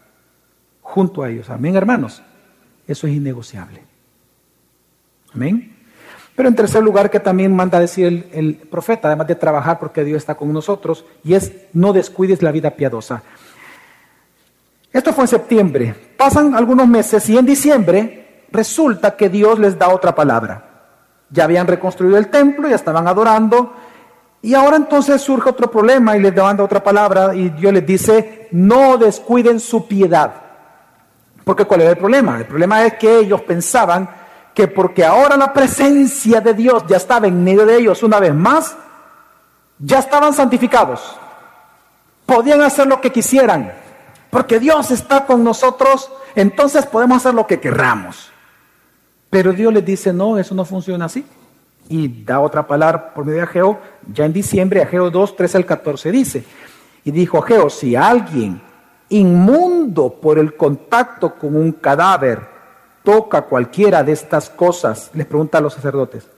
[0.83, 1.49] junto a ellos.
[1.51, 2.23] Amén, hermanos.
[2.87, 3.83] Eso es innegociable.
[5.35, 5.77] Amén.
[6.35, 10.05] Pero en tercer lugar, que también manda decir el, el, profeta, además de trabajar porque
[10.05, 13.23] Dios está con nosotros, y es no descuides la vida piadosa.
[14.93, 15.95] Esto fue en septiembre.
[16.17, 20.67] Pasan algunos meses y en diciembre resulta que Dios les da otra palabra.
[21.31, 23.73] Ya habían reconstruido el templo, ya estaban adorando,
[24.43, 28.49] y ahora entonces surge otro problema y les manda otra palabra y Dios les dice,
[28.53, 30.33] no descuiden su piedad.
[31.45, 32.39] Porque ¿cuál era el problema?
[32.39, 34.09] El problema es que ellos pensaban
[34.55, 38.35] que porque ahora la presencia de Dios ya estaba en medio de ellos una vez
[38.35, 38.77] más,
[39.79, 41.17] ya estaban santificados.
[42.25, 43.73] Podían hacer lo que quisieran.
[44.31, 48.31] Porque Dios está con nosotros, entonces podemos hacer lo que querramos.
[49.29, 51.27] Pero Dios les dice, no, eso no funciona así.
[51.91, 53.79] Y da otra palabra por medio de Ageo,
[54.11, 56.45] ya en diciembre, Ageo 2, 13 al 14 dice,
[57.05, 58.63] y dijo Ageo, si alguien
[59.09, 62.49] inmundo por el contacto con un cadáver
[63.03, 66.29] toca cualquiera de estas cosas, les pregunta a los sacerdotes,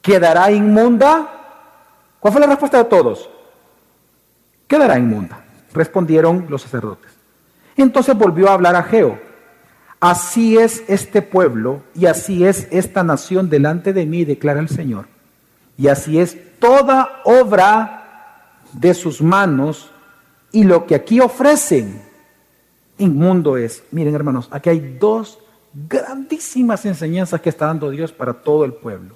[0.00, 1.28] ¿quedará inmunda?
[2.18, 3.28] ¿Cuál fue la respuesta de todos?
[4.66, 5.44] Quedará inmunda,
[5.74, 7.12] respondieron los sacerdotes.
[7.76, 9.33] Entonces volvió a hablar Ageo
[10.04, 15.06] Así es este pueblo y así es esta nación delante de mí, declara el Señor.
[15.78, 19.90] Y así es toda obra de sus manos
[20.52, 22.02] y lo que aquí ofrecen
[22.98, 23.82] inmundo es.
[23.92, 25.38] Miren hermanos, aquí hay dos
[25.72, 29.14] grandísimas enseñanzas que está dando Dios para todo el pueblo.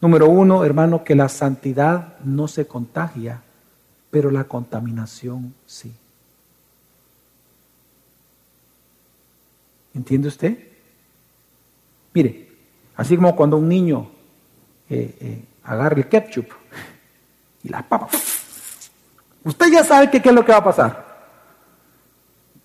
[0.00, 3.42] Número uno, hermano, que la santidad no se contagia,
[4.10, 5.92] pero la contaminación sí.
[9.94, 10.58] ¿Entiende usted?
[12.12, 12.48] Mire,
[12.96, 14.10] así como cuando un niño
[14.88, 16.46] eh, eh, agarra el ketchup
[17.62, 18.08] y la papa,
[19.44, 21.14] usted ya sabe qué es lo que va a pasar.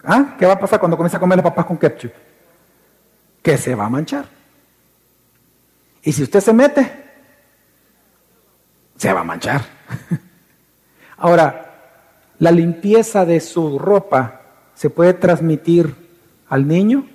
[0.03, 0.35] ¿Ah?
[0.37, 2.11] ¿Qué va a pasar cuando comienza a comer las papas con ketchup?
[3.41, 4.25] Que se va a manchar.
[6.01, 6.91] Y si usted se mete,
[8.95, 9.61] se va a manchar.
[11.17, 11.65] Ahora,
[12.39, 14.41] la limpieza de su ropa
[14.75, 15.93] se puede transmitir
[16.47, 17.05] al niño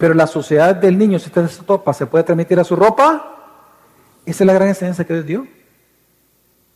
[0.00, 3.36] pero la suciedad del niño, si usted se topa, se puede transmitir a su ropa.
[4.24, 5.46] Esa es la gran enseñanza que Dios dio.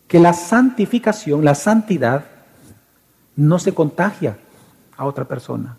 [0.07, 2.27] Que la santificación, la santidad,
[3.35, 4.37] no se contagia
[4.99, 5.75] a otra persona.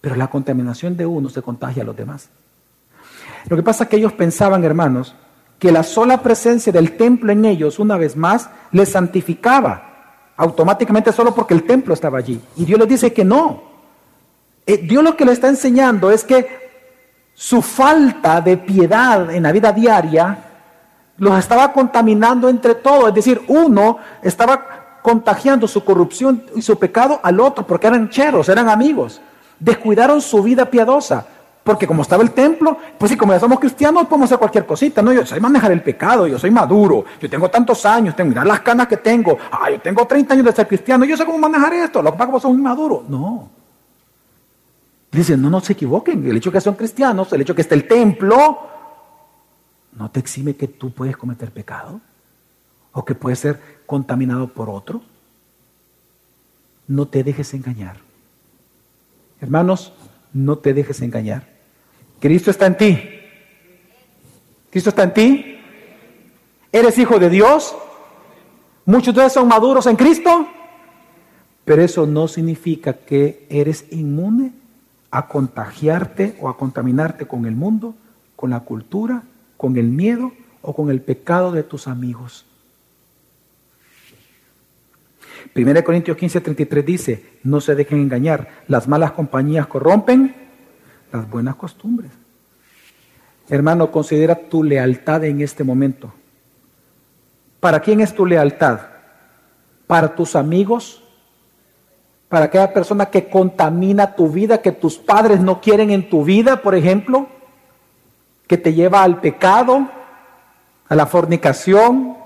[0.00, 2.30] Pero la contaminación de uno se contagia a los demás.
[3.50, 5.14] Lo que pasa es que ellos pensaban, hermanos,
[5.58, 11.34] que la sola presencia del templo en ellos, una vez más, les santificaba automáticamente solo
[11.34, 12.40] porque el templo estaba allí.
[12.56, 13.73] Y Dios les dice que no,
[14.66, 16.64] Dios lo que le está enseñando es que
[17.34, 20.38] su falta de piedad en la vida diaria
[21.18, 23.08] los estaba contaminando entre todos.
[23.08, 28.48] Es decir, uno estaba contagiando su corrupción y su pecado al otro porque eran cheros,
[28.48, 29.20] eran amigos.
[29.58, 31.26] Descuidaron su vida piadosa.
[31.62, 35.00] Porque como estaba el templo, pues si como ya somos cristianos, podemos hacer cualquier cosita.
[35.00, 38.44] No, yo soy manejar el pecado, yo soy maduro, yo tengo tantos años, tengo, mirad
[38.44, 39.38] las canas que tengo.
[39.50, 42.02] Ah, yo tengo 30 años de ser cristiano, yo sé cómo manejar esto.
[42.02, 42.50] Lo que pasa es que.
[43.08, 43.63] No.
[45.14, 47.62] Dicen, no, no se equivoquen, el hecho de que son cristianos, el hecho de que
[47.62, 48.58] esté el templo,
[49.96, 52.00] no te exime que tú puedes cometer pecado
[52.92, 55.02] o que puedes ser contaminado por otro.
[56.88, 57.98] No te dejes engañar.
[59.40, 59.92] Hermanos,
[60.32, 61.46] no te dejes engañar.
[62.18, 62.98] Cristo está en ti.
[64.70, 65.58] Cristo está en ti.
[66.72, 67.76] Eres hijo de Dios.
[68.84, 70.48] Muchos de ustedes son maduros en Cristo.
[71.64, 74.63] Pero eso no significa que eres inmune
[75.14, 77.94] a contagiarte o a contaminarte con el mundo,
[78.34, 79.22] con la cultura,
[79.56, 82.44] con el miedo o con el pecado de tus amigos.
[85.54, 90.34] 1 Corintios 15, 33 dice, no se dejen engañar, las malas compañías corrompen
[91.12, 92.10] las buenas costumbres.
[93.48, 96.12] Hermano, considera tu lealtad en este momento.
[97.60, 98.80] ¿Para quién es tu lealtad?
[99.86, 101.03] ¿Para tus amigos?
[102.28, 106.62] Para aquella persona que contamina tu vida, que tus padres no quieren en tu vida,
[106.62, 107.28] por ejemplo,
[108.46, 109.88] que te lleva al pecado,
[110.88, 112.16] a la fornicación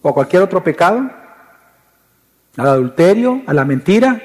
[0.00, 1.10] o a cualquier otro pecado,
[2.56, 4.20] al adulterio, a la mentira.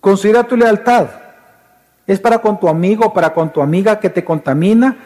[0.00, 1.06] Considera tu lealtad.
[2.06, 4.96] ¿Es para con tu amigo, para con tu amiga que te contamina?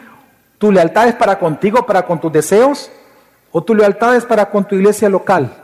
[0.57, 2.91] ¿Tu lealtad es para contigo, para con tus deseos?
[3.51, 5.58] ¿O tu lealtad es para con tu iglesia local?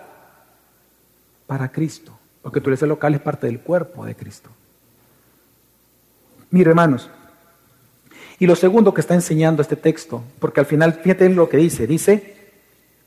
[1.47, 4.49] Para Cristo, porque tu iglesia local es parte del cuerpo de Cristo.
[6.51, 7.09] Mire, hermanos,
[8.39, 11.87] y lo segundo que está enseñando este texto, porque al final, fíjate lo que dice,
[11.87, 12.35] dice,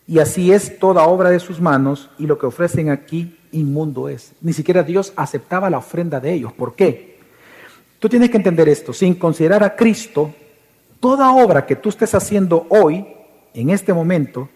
[0.07, 4.33] y así es toda obra de sus manos, y lo que ofrecen aquí inmundo es.
[4.41, 6.53] Ni siquiera Dios aceptaba la ofrenda de ellos.
[6.53, 7.19] ¿Por qué?
[7.99, 10.35] Tú tienes que entender esto, sin considerar a Cristo,
[11.01, 13.07] toda obra que tú estés haciendo hoy,
[13.55, 14.49] en este momento,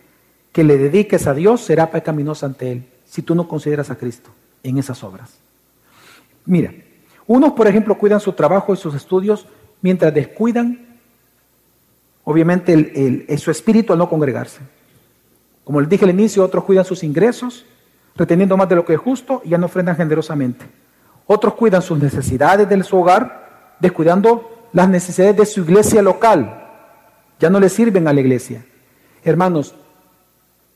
[0.52, 4.30] que le dediques a Dios, será pecaminosa ante Él, si tú no consideras a Cristo
[4.62, 5.34] en esas obras.
[6.46, 6.72] Mira,
[7.26, 9.46] unos, por ejemplo, cuidan su trabajo y sus estudios
[9.82, 10.78] mientras descuidan,
[12.24, 14.60] obviamente, el, su espíritu al no congregarse.
[15.62, 17.66] Como les dije al inicio, otros cuidan sus ingresos,
[18.16, 20.64] reteniendo más de lo que es justo y ya no ofrendan generosamente.
[21.26, 26.66] Otros cuidan sus necesidades de su hogar, descuidando las necesidades de su iglesia local.
[27.38, 28.64] Ya no le sirven a la iglesia.
[29.22, 29.74] Hermanos,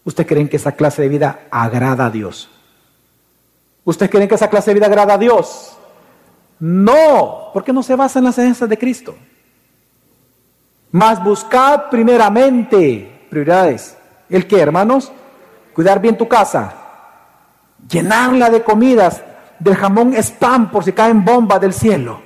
[0.07, 2.49] ¿ustedes creen que esa clase de vida agrada a Dios?
[3.85, 5.77] ¿Ustedes creen que esa clase de vida agrada a Dios?
[6.59, 9.15] No, porque no se basa en las enseñanzas de Cristo.
[10.93, 13.99] Más buscad primeramente prioridades.
[14.31, 15.13] ¿El qué, hermanos?
[15.75, 16.73] Cuidar bien tu casa,
[17.87, 19.23] llenarla de comidas,
[19.59, 22.23] del jamón spam por si caen bombas del cielo.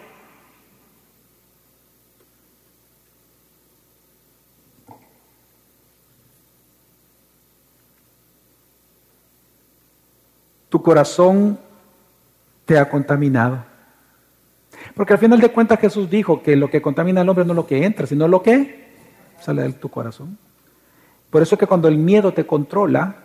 [10.71, 11.59] Tu corazón
[12.65, 13.65] te ha contaminado.
[14.95, 17.57] Porque al final de cuentas Jesús dijo que lo que contamina al hombre no es
[17.57, 18.89] lo que entra, sino lo que
[19.43, 20.39] sale de tu corazón.
[21.29, 23.17] Por eso es que cuando el miedo te controla,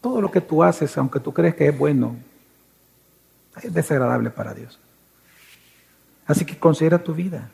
[0.00, 2.16] todo lo que tú haces, aunque tú crees que es bueno,
[3.62, 4.78] es desagradable para Dios.
[6.26, 7.50] Así que considera tu vida.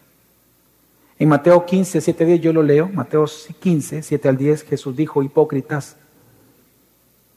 [1.18, 5.22] En Mateo 15, 7 10 yo lo leo, Mateo 15, 7 al 10, Jesús dijo,
[5.22, 5.96] hipócritas.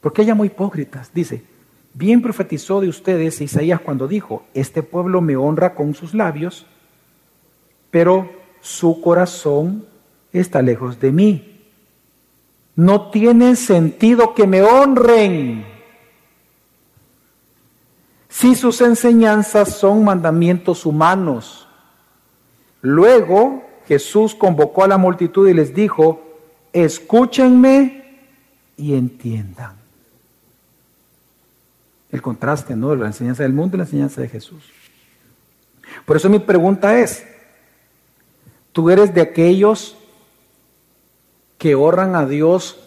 [0.02, 1.14] ¿Por qué llamo hipócritas?
[1.14, 1.44] Dice,
[1.94, 6.66] bien profetizó de ustedes Isaías cuando dijo, este pueblo me honra con sus labios,
[7.92, 8.30] pero
[8.62, 9.86] su corazón
[10.34, 11.62] está lejos de mí.
[12.76, 15.66] No tiene sentido que me honren
[18.28, 21.68] si sus enseñanzas son mandamientos humanos.
[22.82, 26.24] Luego Jesús convocó a la multitud y les dijo,
[26.72, 28.18] escúchenme
[28.78, 29.81] y entiendan.
[32.12, 32.96] El contraste, ¿no?
[32.96, 34.64] La enseñanza del mundo y la enseñanza de Jesús.
[36.06, 37.26] Por eso mi pregunta es,
[38.72, 39.98] ¿tú eres de aquellos
[41.58, 42.80] que honran a Dios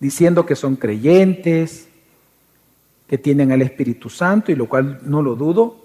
[0.00, 1.88] diciendo que son creyentes,
[3.08, 5.76] que tienen el Espíritu Santo, y lo cual no lo dudo,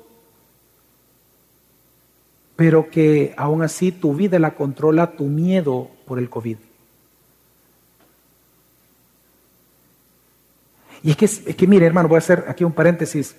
[2.55, 6.57] pero que aún así tu vida la controla tu miedo por el COVID.
[11.04, 13.36] Y es que, es que mire, hermano, voy a hacer aquí un paréntesis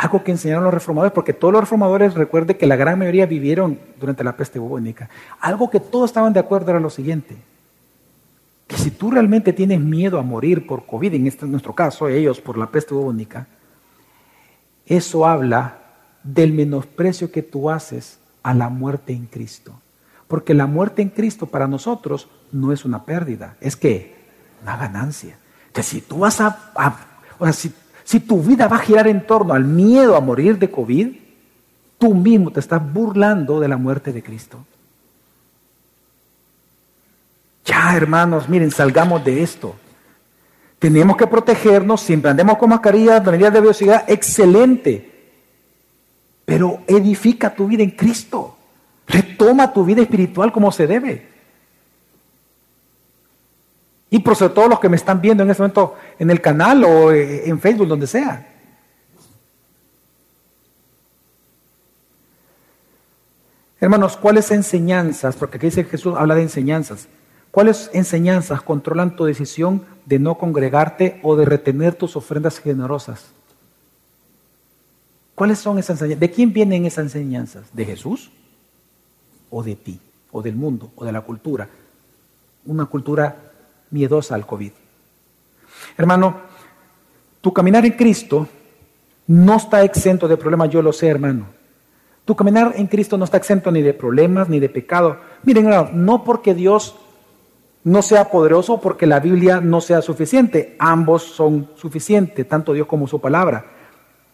[0.00, 3.78] algo que enseñaron los reformadores, porque todos los reformadores, recuerde que la gran mayoría vivieron
[3.98, 5.10] durante la peste bubónica.
[5.40, 7.36] Algo que todos estaban de acuerdo era lo siguiente,
[8.66, 12.40] que si tú realmente tienes miedo a morir por COVID, en este nuestro caso, ellos
[12.40, 13.46] por la peste bubónica,
[14.86, 15.78] eso habla
[16.22, 19.80] del menosprecio que tú haces a la muerte en Cristo.
[20.28, 24.14] Porque la muerte en Cristo para nosotros no es una pérdida, es que
[24.62, 25.36] una ganancia.
[25.72, 26.72] Que si tú vas a,
[27.38, 27.72] o sea, si
[28.10, 31.10] si tu vida va a girar en torno al miedo a morir de COVID,
[31.96, 34.58] tú mismo te estás burlando de la muerte de Cristo.
[37.64, 39.76] Ya, hermanos, miren, salgamos de esto.
[40.80, 45.30] Tenemos que protegernos, siempre andemos con mascarillas, medidas de velocidad, excelente.
[46.44, 48.56] Pero edifica tu vida en Cristo.
[49.06, 51.28] Retoma tu vida espiritual como se debe.
[54.10, 56.82] Y por sobre todo los que me están viendo en este momento en el canal
[56.84, 58.48] o eh, en Facebook, donde sea.
[63.80, 65.36] Hermanos, ¿cuáles enseñanzas?
[65.36, 67.08] Porque aquí dice Jesús, habla de enseñanzas.
[67.50, 73.26] ¿Cuáles enseñanzas controlan tu decisión de no congregarte o de retener tus ofrendas generosas?
[75.34, 76.20] ¿Cuáles son esas enseñanzas?
[76.20, 77.64] ¿De quién vienen esas enseñanzas?
[77.72, 78.30] ¿De Jesús?
[79.48, 79.98] ¿O de ti?
[80.30, 80.90] ¿O del mundo?
[80.96, 81.68] ¿O de la cultura?
[82.66, 83.49] Una cultura
[83.90, 84.72] miedosa al COVID.
[85.96, 86.36] Hermano,
[87.40, 88.46] tu caminar en Cristo
[89.26, 91.46] no está exento de problemas, yo lo sé, hermano.
[92.24, 95.18] Tu caminar en Cristo no está exento ni de problemas ni de pecado.
[95.42, 96.96] Miren, hermano, no porque Dios
[97.82, 100.76] no sea poderoso, porque la Biblia no sea suficiente.
[100.78, 103.64] Ambos son suficientes, tanto Dios como su palabra.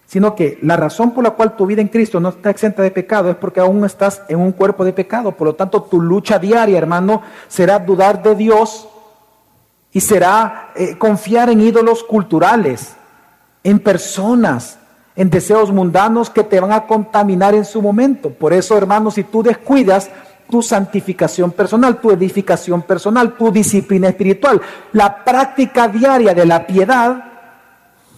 [0.07, 2.93] sino que la razón por la cual tu vida en Cristo no está exenta de
[2.93, 5.33] pecado es porque aún estás en un cuerpo de pecado.
[5.33, 8.89] Por lo tanto, tu lucha diaria, hermano, será dudar de Dios
[9.97, 12.97] y será eh, confiar en ídolos culturales,
[13.65, 14.79] en personas,
[15.17, 18.29] en deseos mundanos que te van a contaminar en su momento.
[18.29, 20.11] Por eso, hermano, si tú descuidas
[20.51, 24.61] tu santificación personal, tu edificación personal, tu disciplina espiritual,
[24.93, 27.25] la práctica diaria de la piedad,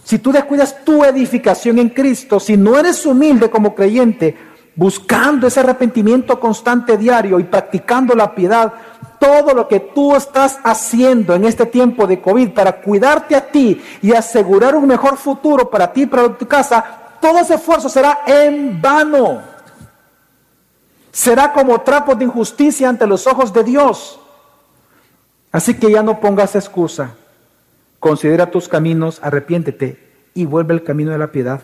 [0.03, 4.35] si tú descuidas tu edificación en Cristo, si no eres humilde como creyente,
[4.75, 8.73] buscando ese arrepentimiento constante diario y practicando la piedad,
[9.19, 13.81] todo lo que tú estás haciendo en este tiempo de COVID para cuidarte a ti
[14.01, 18.21] y asegurar un mejor futuro para ti y para tu casa, todo ese esfuerzo será
[18.25, 19.41] en vano.
[21.11, 24.19] Será como trapo de injusticia ante los ojos de Dios.
[25.51, 27.15] Así que ya no pongas excusa.
[27.99, 29.99] Considera tus caminos, arrepiéntete
[30.33, 31.61] y vuelve al camino de la piedad.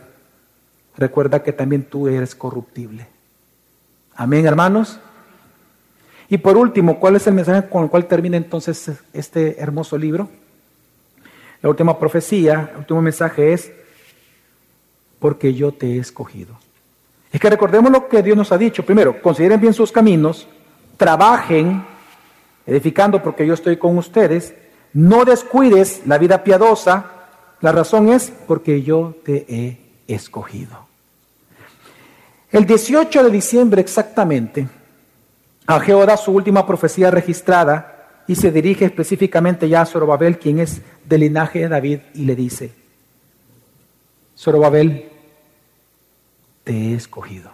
[0.97, 3.07] Recuerda que también tú eres corruptible.
[4.15, 4.99] Amén, hermanos.
[6.29, 10.29] Y por último, ¿cuál es el mensaje con el cual termina entonces este hermoso libro?
[11.61, 13.71] La última profecía, el último mensaje es,
[15.19, 16.57] porque yo te he escogido.
[17.31, 18.85] Es que recordemos lo que Dios nos ha dicho.
[18.85, 20.47] Primero, consideren bien sus caminos,
[20.97, 21.83] trabajen,
[22.65, 24.53] edificando porque yo estoy con ustedes,
[24.93, 27.11] no descuides la vida piadosa.
[27.61, 30.85] La razón es porque yo te he escogido.
[32.51, 34.67] El 18 de diciembre exactamente,
[35.67, 40.81] Ageo da su última profecía registrada y se dirige específicamente ya a Zorobabel, quien es
[41.05, 42.73] del linaje de David, y le dice,
[44.37, 45.09] Zorobabel,
[46.63, 47.51] te he escogido.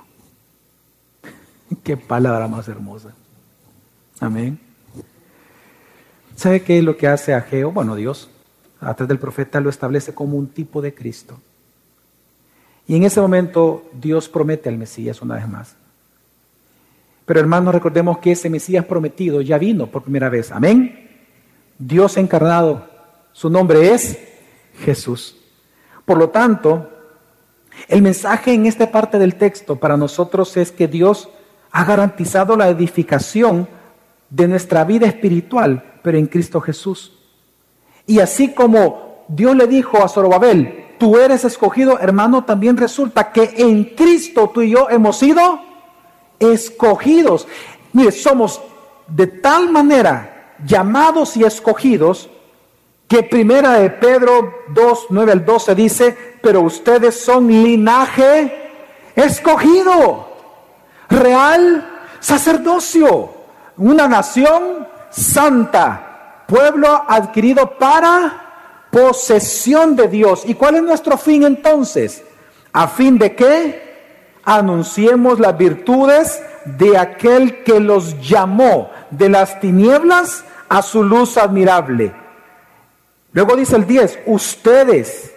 [1.83, 3.13] Qué palabra más hermosa.
[4.19, 4.59] Amén.
[6.35, 7.71] ¿Sabe qué es lo que hace Ageo?
[7.71, 8.29] Bueno, Dios,
[8.79, 11.39] a través del profeta, lo establece como un tipo de Cristo.
[12.87, 15.75] Y en ese momento Dios promete al Mesías una vez más.
[17.31, 20.51] Pero hermanos, recordemos que ese Mesías prometido ya vino por primera vez.
[20.51, 21.07] Amén.
[21.79, 22.85] Dios encarnado,
[23.31, 24.19] su nombre es
[24.83, 25.37] Jesús.
[26.03, 26.89] Por lo tanto,
[27.87, 31.29] el mensaje en esta parte del texto para nosotros es que Dios
[31.71, 33.65] ha garantizado la edificación
[34.29, 37.17] de nuestra vida espiritual, pero en Cristo Jesús.
[38.07, 43.53] Y así como Dios le dijo a Zorobabel, tú eres escogido, hermano, también resulta que
[43.55, 45.70] en Cristo tú y yo hemos sido
[46.41, 47.47] escogidos.
[47.93, 48.61] Mire, somos
[49.07, 52.29] de tal manera llamados y escogidos
[53.07, 58.71] que primera de Pedro 2, 9 al 12 dice, pero ustedes son linaje
[59.15, 60.29] escogido,
[61.09, 61.89] real
[62.21, 63.33] sacerdocio,
[63.77, 70.43] una nación santa, pueblo adquirido para posesión de Dios.
[70.45, 72.23] ¿Y cuál es nuestro fin entonces?
[72.71, 73.90] A fin de que
[74.43, 82.13] anunciemos las virtudes de aquel que los llamó de las tinieblas a su luz admirable.
[83.33, 85.33] Luego dice el 10, ustedes,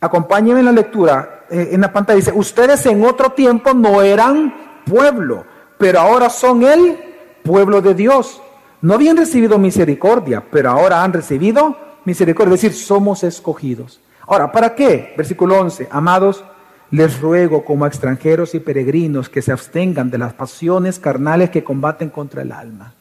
[0.00, 4.54] acompáñenme en la lectura, eh, en la pantalla dice, ustedes en otro tiempo no eran
[4.84, 5.44] pueblo,
[5.76, 6.98] pero ahora son el
[7.42, 8.42] pueblo de Dios.
[8.80, 14.00] No habían recibido misericordia, pero ahora han recibido misericordia, es decir, somos escogidos.
[14.26, 15.14] Ahora, ¿para qué?
[15.16, 16.44] Versículo 11, amados,
[16.90, 21.64] les ruego como a extranjeros y peregrinos que se abstengan de las pasiones carnales que
[21.64, 22.94] combaten contra el alma.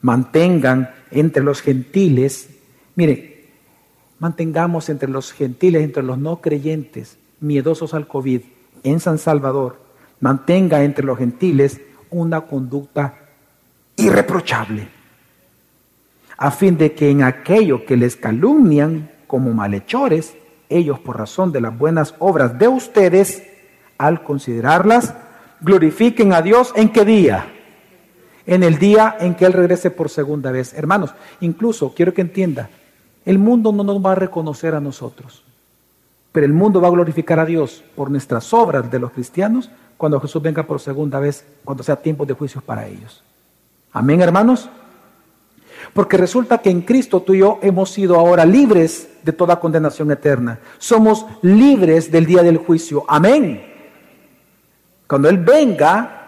[0.00, 2.48] Mantengan entre los gentiles,
[2.94, 3.48] mire,
[4.18, 8.42] mantengamos entre los gentiles, entre los no creyentes, miedosos al COVID,
[8.84, 9.80] en San Salvador,
[10.20, 11.80] mantenga entre los gentiles
[12.10, 13.14] una conducta
[13.96, 14.88] irreprochable,
[16.36, 20.34] a fin de que en aquello que les calumnian como malhechores,
[20.76, 23.42] ellos por razón de las buenas obras de ustedes,
[23.98, 25.14] al considerarlas,
[25.60, 27.46] glorifiquen a Dios en qué día?
[28.46, 30.74] En el día en que Él regrese por segunda vez.
[30.74, 32.70] Hermanos, incluso quiero que entienda,
[33.24, 35.44] el mundo no nos va a reconocer a nosotros,
[36.32, 40.20] pero el mundo va a glorificar a Dios por nuestras obras de los cristianos cuando
[40.20, 43.22] Jesús venga por segunda vez, cuando sea tiempo de juicios para ellos.
[43.92, 44.68] Amén, hermanos.
[45.92, 50.10] Porque resulta que en Cristo tú y yo hemos sido ahora libres de toda condenación
[50.10, 50.58] eterna.
[50.78, 53.04] Somos libres del día del juicio.
[53.08, 53.64] Amén.
[55.06, 56.22] Cuando Él venga,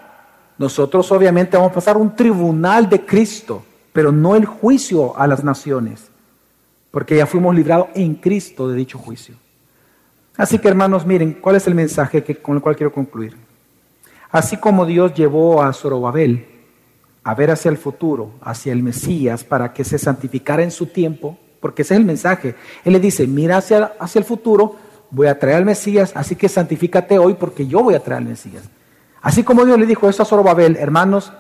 [0.59, 5.43] nosotros obviamente vamos a pasar un tribunal de Cristo, pero no el juicio a las
[5.43, 6.09] naciones,
[6.91, 9.37] porque ya fuimos librados en Cristo de dicho juicio.
[10.37, 13.37] Así que hermanos, miren, ¿cuál es el mensaje que, con el cual quiero concluir?
[14.31, 16.47] Así como Dios llevó a Zorobabel
[17.23, 21.39] a ver hacia el futuro, hacia el Mesías, para que se santificara en su tiempo,
[21.65, 22.57] porque ese es el mensaje.
[22.85, 24.77] Él le dice, mira hacia, hacia el futuro,
[25.09, 28.29] voy a traer al Mesías, así que santifícate hoy porque yo voy a traer al
[28.29, 28.65] Mesías.
[29.23, 31.33] Así como Dios le dijo eso a Zorobabel, hermanos,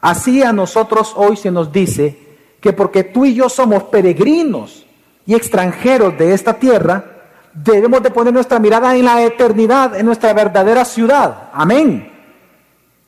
[0.00, 2.16] así a nosotros hoy se nos dice
[2.60, 4.86] que porque tú y yo somos peregrinos
[5.26, 7.04] y extranjeros de esta tierra,
[7.52, 11.50] debemos de poner nuestra mirada en la eternidad, en nuestra verdadera ciudad.
[11.52, 12.08] Amén.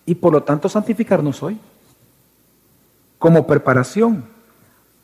[0.06, 1.56] Y por lo tanto santificarnos hoy
[3.20, 4.33] como preparación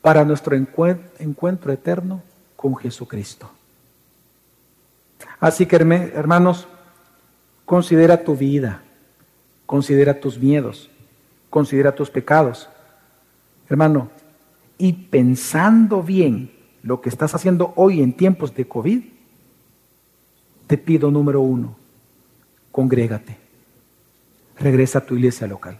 [0.01, 2.23] para nuestro encuentro eterno
[2.55, 3.49] con Jesucristo.
[5.39, 6.67] Así que hermanos,
[7.65, 8.81] considera tu vida,
[9.65, 10.89] considera tus miedos,
[11.49, 12.69] considera tus pecados.
[13.69, 14.09] Hermano,
[14.77, 16.51] y pensando bien
[16.83, 19.03] lo que estás haciendo hoy en tiempos de COVID,
[20.67, 21.75] te pido número uno,
[22.71, 23.37] congrégate,
[24.57, 25.79] regresa a tu iglesia local.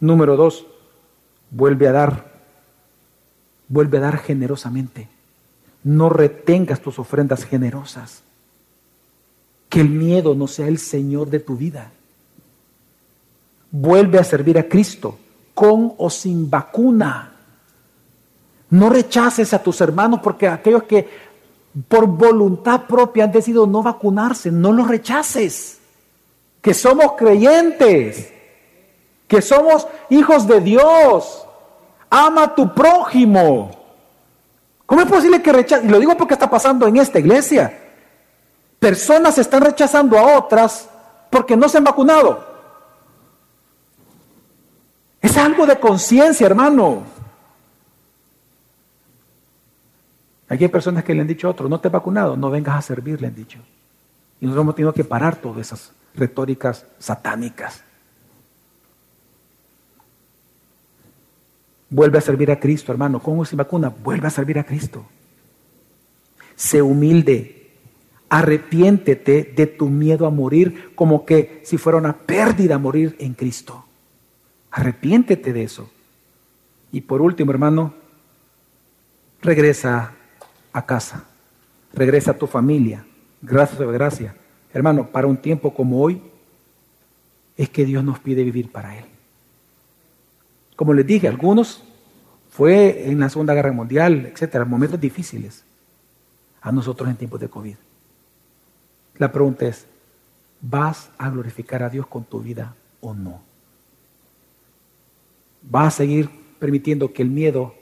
[0.00, 0.66] Número dos,
[1.52, 2.24] vuelve a dar,
[3.68, 5.08] vuelve a dar generosamente.
[5.84, 8.22] No retengas tus ofrendas generosas.
[9.68, 11.92] Que el miedo no sea el Señor de tu vida.
[13.70, 15.18] Vuelve a servir a Cristo
[15.54, 17.32] con o sin vacuna.
[18.70, 21.08] No rechaces a tus hermanos porque aquellos que
[21.88, 25.78] por voluntad propia han decidido no vacunarse, no los rechaces.
[26.60, 28.32] Que somos creyentes,
[29.32, 31.46] que somos hijos de Dios.
[32.10, 33.70] Ama a tu prójimo.
[34.84, 35.86] ¿Cómo es posible que rechaces?
[35.86, 37.80] Y lo digo porque está pasando en esta iglesia.
[38.78, 40.86] Personas están rechazando a otras
[41.30, 42.46] porque no se han vacunado.
[45.22, 47.04] Es algo de conciencia, hermano.
[50.46, 52.76] Aquí hay personas que le han dicho a otros, no te has vacunado, no vengas
[52.76, 53.60] a servir, le han dicho.
[54.42, 57.82] Y nosotros hemos tenido que parar todas esas retóricas satánicas.
[61.92, 63.20] Vuelve a servir a Cristo, hermano.
[63.20, 63.90] ¿Cómo se vacuna?
[63.90, 65.04] Vuelve a servir a Cristo.
[66.56, 67.70] Sé humilde.
[68.30, 73.84] Arrepiéntete de tu miedo a morir como que si fuera una pérdida morir en Cristo.
[74.70, 75.90] Arrepiéntete de eso.
[76.92, 77.92] Y por último, hermano,
[79.42, 80.14] regresa
[80.72, 81.24] a casa,
[81.92, 83.04] regresa a tu familia,
[83.42, 84.34] gracias a gracia.
[84.72, 86.22] Hermano, para un tiempo como hoy,
[87.58, 89.11] es que Dios nos pide vivir para Él.
[90.82, 91.80] Como les dije, algunos
[92.50, 95.62] fue en la Segunda Guerra Mundial, etcétera, momentos difíciles.
[96.60, 97.76] A nosotros en tiempos de COVID.
[99.16, 99.86] La pregunta es,
[100.60, 103.40] ¿vas a glorificar a Dios con tu vida o no?
[105.62, 106.28] ¿Vas a seguir
[106.58, 107.76] permitiendo que el miedo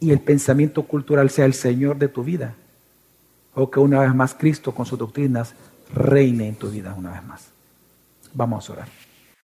[0.00, 2.56] y el pensamiento cultural sea el Señor de tu vida.
[3.54, 5.54] O que una vez más Cristo con sus doctrinas
[5.94, 7.46] reine en tu vida una vez más.
[8.34, 8.97] Vamos a orar.